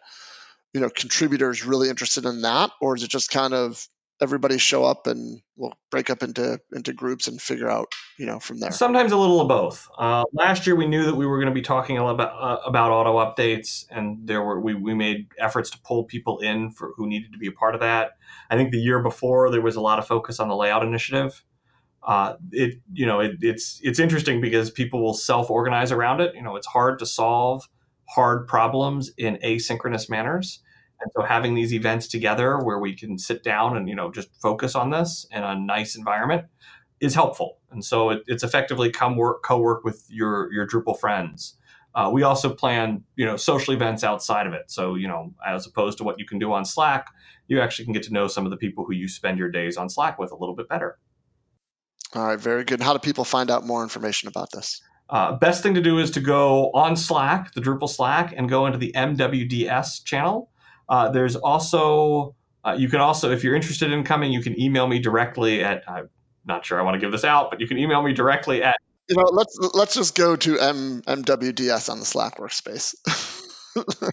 [0.73, 3.85] you know contributors really interested in that, or is it just kind of
[4.21, 8.39] everybody show up and we'll break up into into groups and figure out you know
[8.39, 8.71] from there.
[8.71, 9.89] Sometimes a little of both.
[9.99, 12.91] Uh, last year we knew that we were going to be talking about uh, about
[12.91, 17.07] auto updates and there were we, we made efforts to pull people in for who
[17.07, 18.13] needed to be a part of that.
[18.51, 21.45] I think the year before there was a lot of focus on the layout initiative.
[22.03, 26.35] Uh, it you know it, it's it's interesting because people will self-organize around it.
[26.35, 27.69] You know it's hard to solve
[28.09, 30.61] hard problems in asynchronous manners
[31.03, 34.29] and so having these events together where we can sit down and you know just
[34.41, 36.47] focus on this in a nice environment
[37.01, 37.59] is helpful.
[37.71, 41.57] And so it, it's effectively come work co-work with your your Drupal friends.
[41.95, 44.71] Uh, we also plan you know social events outside of it.
[44.71, 47.07] So you know as opposed to what you can do on Slack,
[47.49, 49.77] you actually can get to know some of the people who you spend your days
[49.77, 50.99] on Slack with a little bit better.
[52.15, 52.81] All right, very good.
[52.81, 54.83] How do people find out more information about this?
[55.09, 58.67] Uh, best thing to do is to go on Slack, the Drupal Slack, and go
[58.67, 60.51] into the MWDS channel.
[60.91, 62.35] Uh, there's also
[62.65, 65.83] uh, you can also, if you're interested in coming, you can email me directly at.
[65.89, 66.11] I'm
[66.45, 68.77] not sure I want to give this out, but you can email me directly at.
[69.09, 72.95] You know, let's let's just go to M, MWDS on the Slack workspace.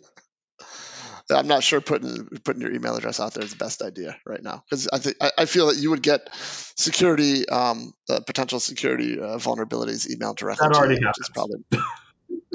[1.30, 4.42] I'm not sure putting putting your email address out there is the best idea right
[4.42, 9.20] now because I think I, feel that you would get security um, uh, potential security
[9.20, 10.70] uh, vulnerabilities emailed directly.
[10.70, 11.30] That already you, happens.
[11.34, 11.58] Probably...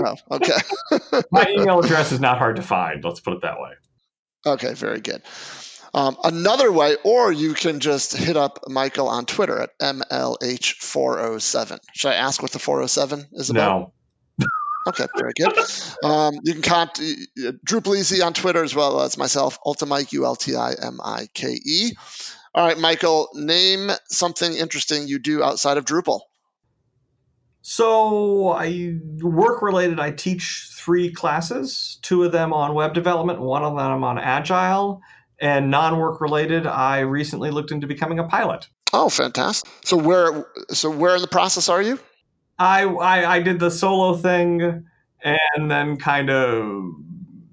[0.02, 1.22] oh, okay.
[1.30, 3.04] My email address is not hard to find.
[3.04, 3.72] Let's put it that way.
[4.44, 5.22] Okay, very good.
[5.94, 11.78] Um, another way, or you can just hit up Michael on Twitter at MLH407.
[11.94, 13.78] Should I ask what the 407 is about?
[13.78, 13.92] No.
[14.88, 15.52] Okay, very good.
[16.02, 17.00] Um, you can contact
[17.64, 21.28] Drupal Easy on Twitter as well as myself, Ultimike, U L T I M I
[21.32, 21.92] K E.
[22.54, 26.22] All right, Michael, name something interesting you do outside of Drupal.
[27.62, 30.00] So I work related.
[30.00, 35.00] I teach three classes, two of them on web development, one of them on agile,
[35.40, 36.66] and non-work related.
[36.66, 38.68] I recently looked into becoming a pilot.
[38.92, 39.70] Oh, fantastic!
[39.84, 42.00] So where so where in the process are you?
[42.58, 44.84] I I, I did the solo thing
[45.22, 46.82] and then kind of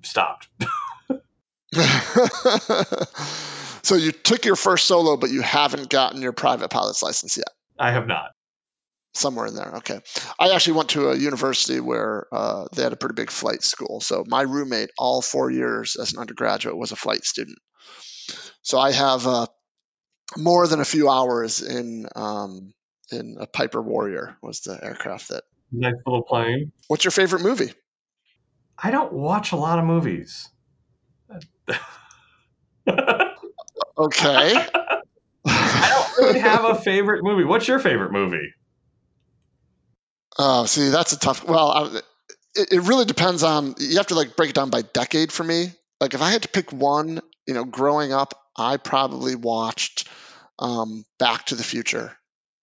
[0.01, 0.47] stopped.
[3.83, 7.49] so you took your first solo, but you haven't gotten your private pilot's license yet.
[7.77, 8.31] I have not
[9.13, 9.77] somewhere in there.
[9.77, 9.99] Okay.
[10.39, 14.01] I actually went to a university where uh, they had a pretty big flight school.
[14.01, 17.57] So my roommate, all four years as an undergraduate, was a flight student.
[18.61, 19.47] So I have uh,
[20.37, 22.73] more than a few hours in um,
[23.11, 25.43] in a Piper Warrior was the aircraft that.
[25.71, 26.71] Nice little plane.
[26.87, 27.71] What's your favorite movie?
[28.81, 30.49] I don't watch a lot of movies.
[32.87, 34.65] okay.
[35.45, 37.43] I don't really have a favorite movie.
[37.43, 38.53] What's your favorite movie?
[40.41, 41.43] Oh, see, that's a tough.
[41.43, 41.91] Well,
[42.55, 43.75] it, it really depends on.
[43.77, 45.73] You have to like break it down by decade for me.
[45.99, 50.07] Like if I had to pick one, you know, growing up, I probably watched
[50.57, 52.15] um, Back to the Future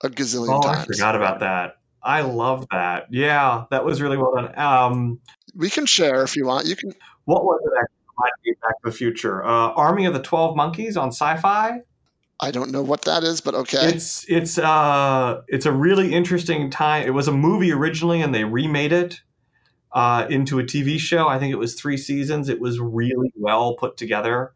[0.03, 0.79] a gazillion oh, times.
[0.79, 1.77] I forgot about that.
[2.03, 3.09] I love that.
[3.11, 4.59] Yeah, that was really well done.
[4.59, 5.21] Um,
[5.55, 6.67] we can share if you want.
[6.67, 6.93] You can.
[7.25, 8.57] What was it actually?
[8.63, 9.45] Back to the Future.
[9.45, 11.83] Uh, Army of the Twelve Monkeys on Syfy.
[12.39, 13.89] I don't know what that is, but okay.
[13.89, 17.07] It's it's uh it's a really interesting time.
[17.07, 19.21] It was a movie originally, and they remade it
[19.93, 21.27] uh, into a TV show.
[21.27, 22.51] I think it was three seasons.
[22.51, 24.53] It was really well put together.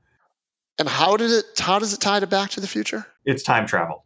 [0.78, 1.44] And how did it?
[1.58, 3.06] How does it tie to Back to the Future?
[3.24, 4.04] It's time travel.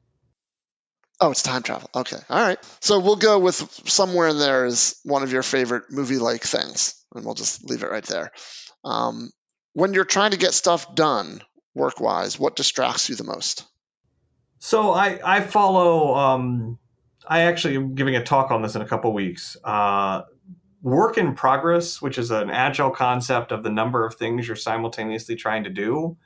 [1.20, 1.90] Oh, it's time travel.
[1.94, 2.58] Okay, all right.
[2.80, 3.54] So we'll go with
[3.88, 7.90] somewhere in there is one of your favorite movie-like things, and we'll just leave it
[7.90, 8.30] right there.
[8.84, 9.30] Um,
[9.72, 11.40] when you're trying to get stuff done
[11.74, 13.64] work-wise, what distracts you the most?
[14.58, 16.14] So I I follow.
[16.14, 16.78] Um,
[17.26, 19.56] I actually am giving a talk on this in a couple weeks.
[19.64, 20.22] Uh,
[20.82, 25.34] work in progress, which is an agile concept of the number of things you're simultaneously
[25.34, 26.16] trying to do.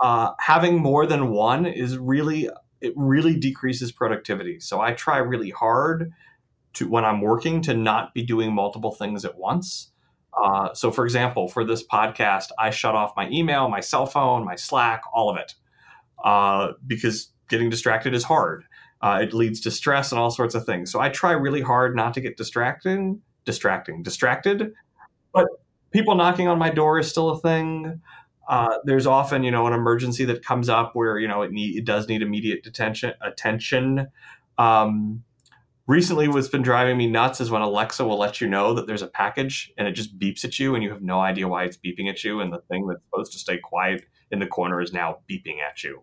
[0.00, 4.60] Uh, having more than one is really it really decreases productivity.
[4.60, 6.12] So I try really hard
[6.74, 9.90] to when I'm working to not be doing multiple things at once.
[10.42, 14.44] Uh, so, for example, for this podcast, I shut off my email, my cell phone,
[14.44, 15.54] my Slack, all of it,
[16.24, 18.64] uh, because getting distracted is hard.
[19.00, 20.90] Uh, it leads to stress and all sorts of things.
[20.90, 24.72] So I try really hard not to get distracted, distracting, distracted.
[25.32, 25.46] But
[25.92, 28.00] people knocking on my door is still a thing.
[28.48, 31.76] Uh, there's often, you know, an emergency that comes up where you know it need
[31.76, 34.08] it does need immediate detention attention.
[34.58, 35.24] Um,
[35.86, 39.02] recently, what's been driving me nuts is when Alexa will let you know that there's
[39.02, 41.76] a package and it just beeps at you, and you have no idea why it's
[41.76, 44.92] beeping at you, and the thing that's supposed to stay quiet in the corner is
[44.92, 46.02] now beeping at you.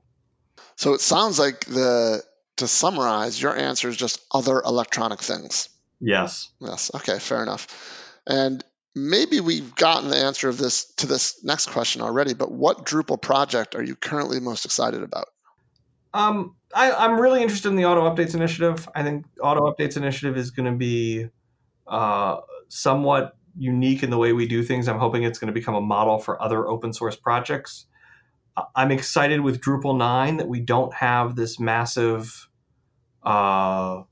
[0.76, 2.24] So it sounds like the
[2.58, 5.70] to summarize, your answer is just other electronic things.
[6.00, 6.50] Yes.
[6.60, 6.92] Yes.
[6.94, 7.20] Okay.
[7.20, 7.68] Fair enough.
[8.28, 8.64] And
[8.96, 13.22] maybe we've gotten the answer of this to this next question already, but what Drupal
[13.22, 15.28] project are you currently most excited about?
[16.14, 18.88] Um, I, I'm really interested in the Auto Updates Initiative.
[18.96, 21.30] I think Auto Updates Initiative is going to be
[21.88, 22.38] uh,
[22.68, 24.88] somewhat unique in the way we do things.
[24.88, 27.86] I'm hoping it's going to become a model for other open source projects.
[28.76, 32.50] I'm excited with Drupal 9 that we don't have this massive
[33.24, 34.04] uh,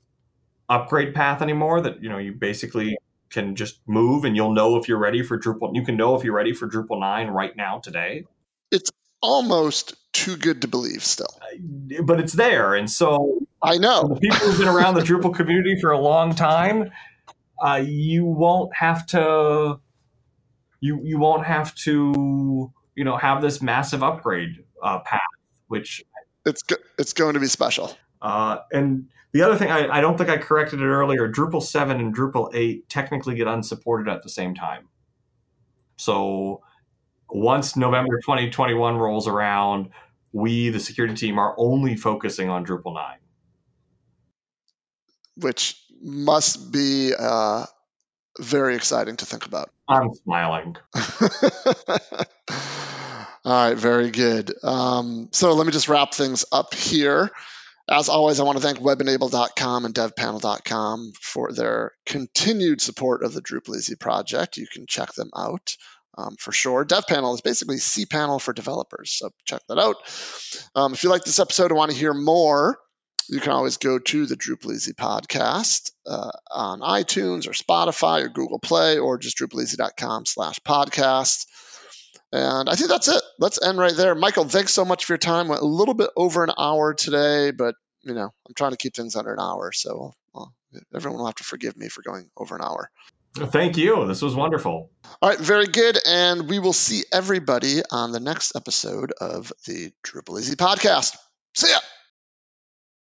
[0.69, 1.81] upgrade path anymore.
[1.81, 2.97] That you know you basically
[3.29, 5.75] can just move and you'll know if you're ready for Drupal.
[5.75, 8.25] You can know if you're ready for Drupal 9 right now today.
[8.71, 8.89] It's
[9.21, 11.39] almost too good to believe still.
[12.03, 12.73] But it's there.
[12.73, 16.35] And so I know the people who've been around the Drupal community for a long
[16.35, 16.91] time,
[17.61, 19.79] uh, you won't have to
[20.81, 25.19] you you won't have to you know have this massive upgrade uh, path,
[25.67, 26.03] which
[26.45, 27.95] it's go- it's going to be special.
[28.21, 31.31] Uh, and the other thing, I, I, don't think I corrected it earlier.
[31.31, 34.89] Drupal 7 and Drupal 8 technically get unsupported at the same time.
[35.97, 36.61] So
[37.29, 39.89] once November 2021 rolls around,
[40.31, 43.17] we, the security team, are only focusing on Drupal 9.
[45.35, 47.65] Which must be uh,
[48.39, 49.69] very exciting to think about.
[49.87, 50.75] I'm smiling.
[53.45, 54.53] All right, very good.
[54.63, 57.31] Um, so let me just wrap things up here.
[57.89, 63.41] As always, I want to thank webenable.com and devpanel.com for their continued support of the
[63.41, 64.57] Drupal Easy project.
[64.57, 65.75] You can check them out
[66.19, 66.85] um, for sure.
[66.85, 69.95] DevPanel is basically cPanel for developers, so check that out.
[70.75, 72.77] Um, if you like this episode and want to hear more,
[73.29, 78.29] you can always go to the Drupal Easy podcast uh, on iTunes or Spotify or
[78.29, 81.45] Google Play or just drupaleasy.com slash podcast.
[82.31, 83.21] And I think that's it.
[83.39, 84.15] Let's end right there.
[84.15, 85.47] Michael, thanks so much for your time.
[85.47, 88.95] Went a little bit over an hour today, but you know, I'm trying to keep
[88.95, 89.71] things under an hour.
[89.71, 90.53] So well,
[90.95, 92.89] everyone will have to forgive me for going over an hour.
[93.35, 94.07] Thank you.
[94.07, 94.91] This was wonderful.
[95.21, 95.97] All right, very good.
[96.05, 101.15] And we will see everybody on the next episode of the Drupal Easy podcast.
[101.53, 101.77] See ya.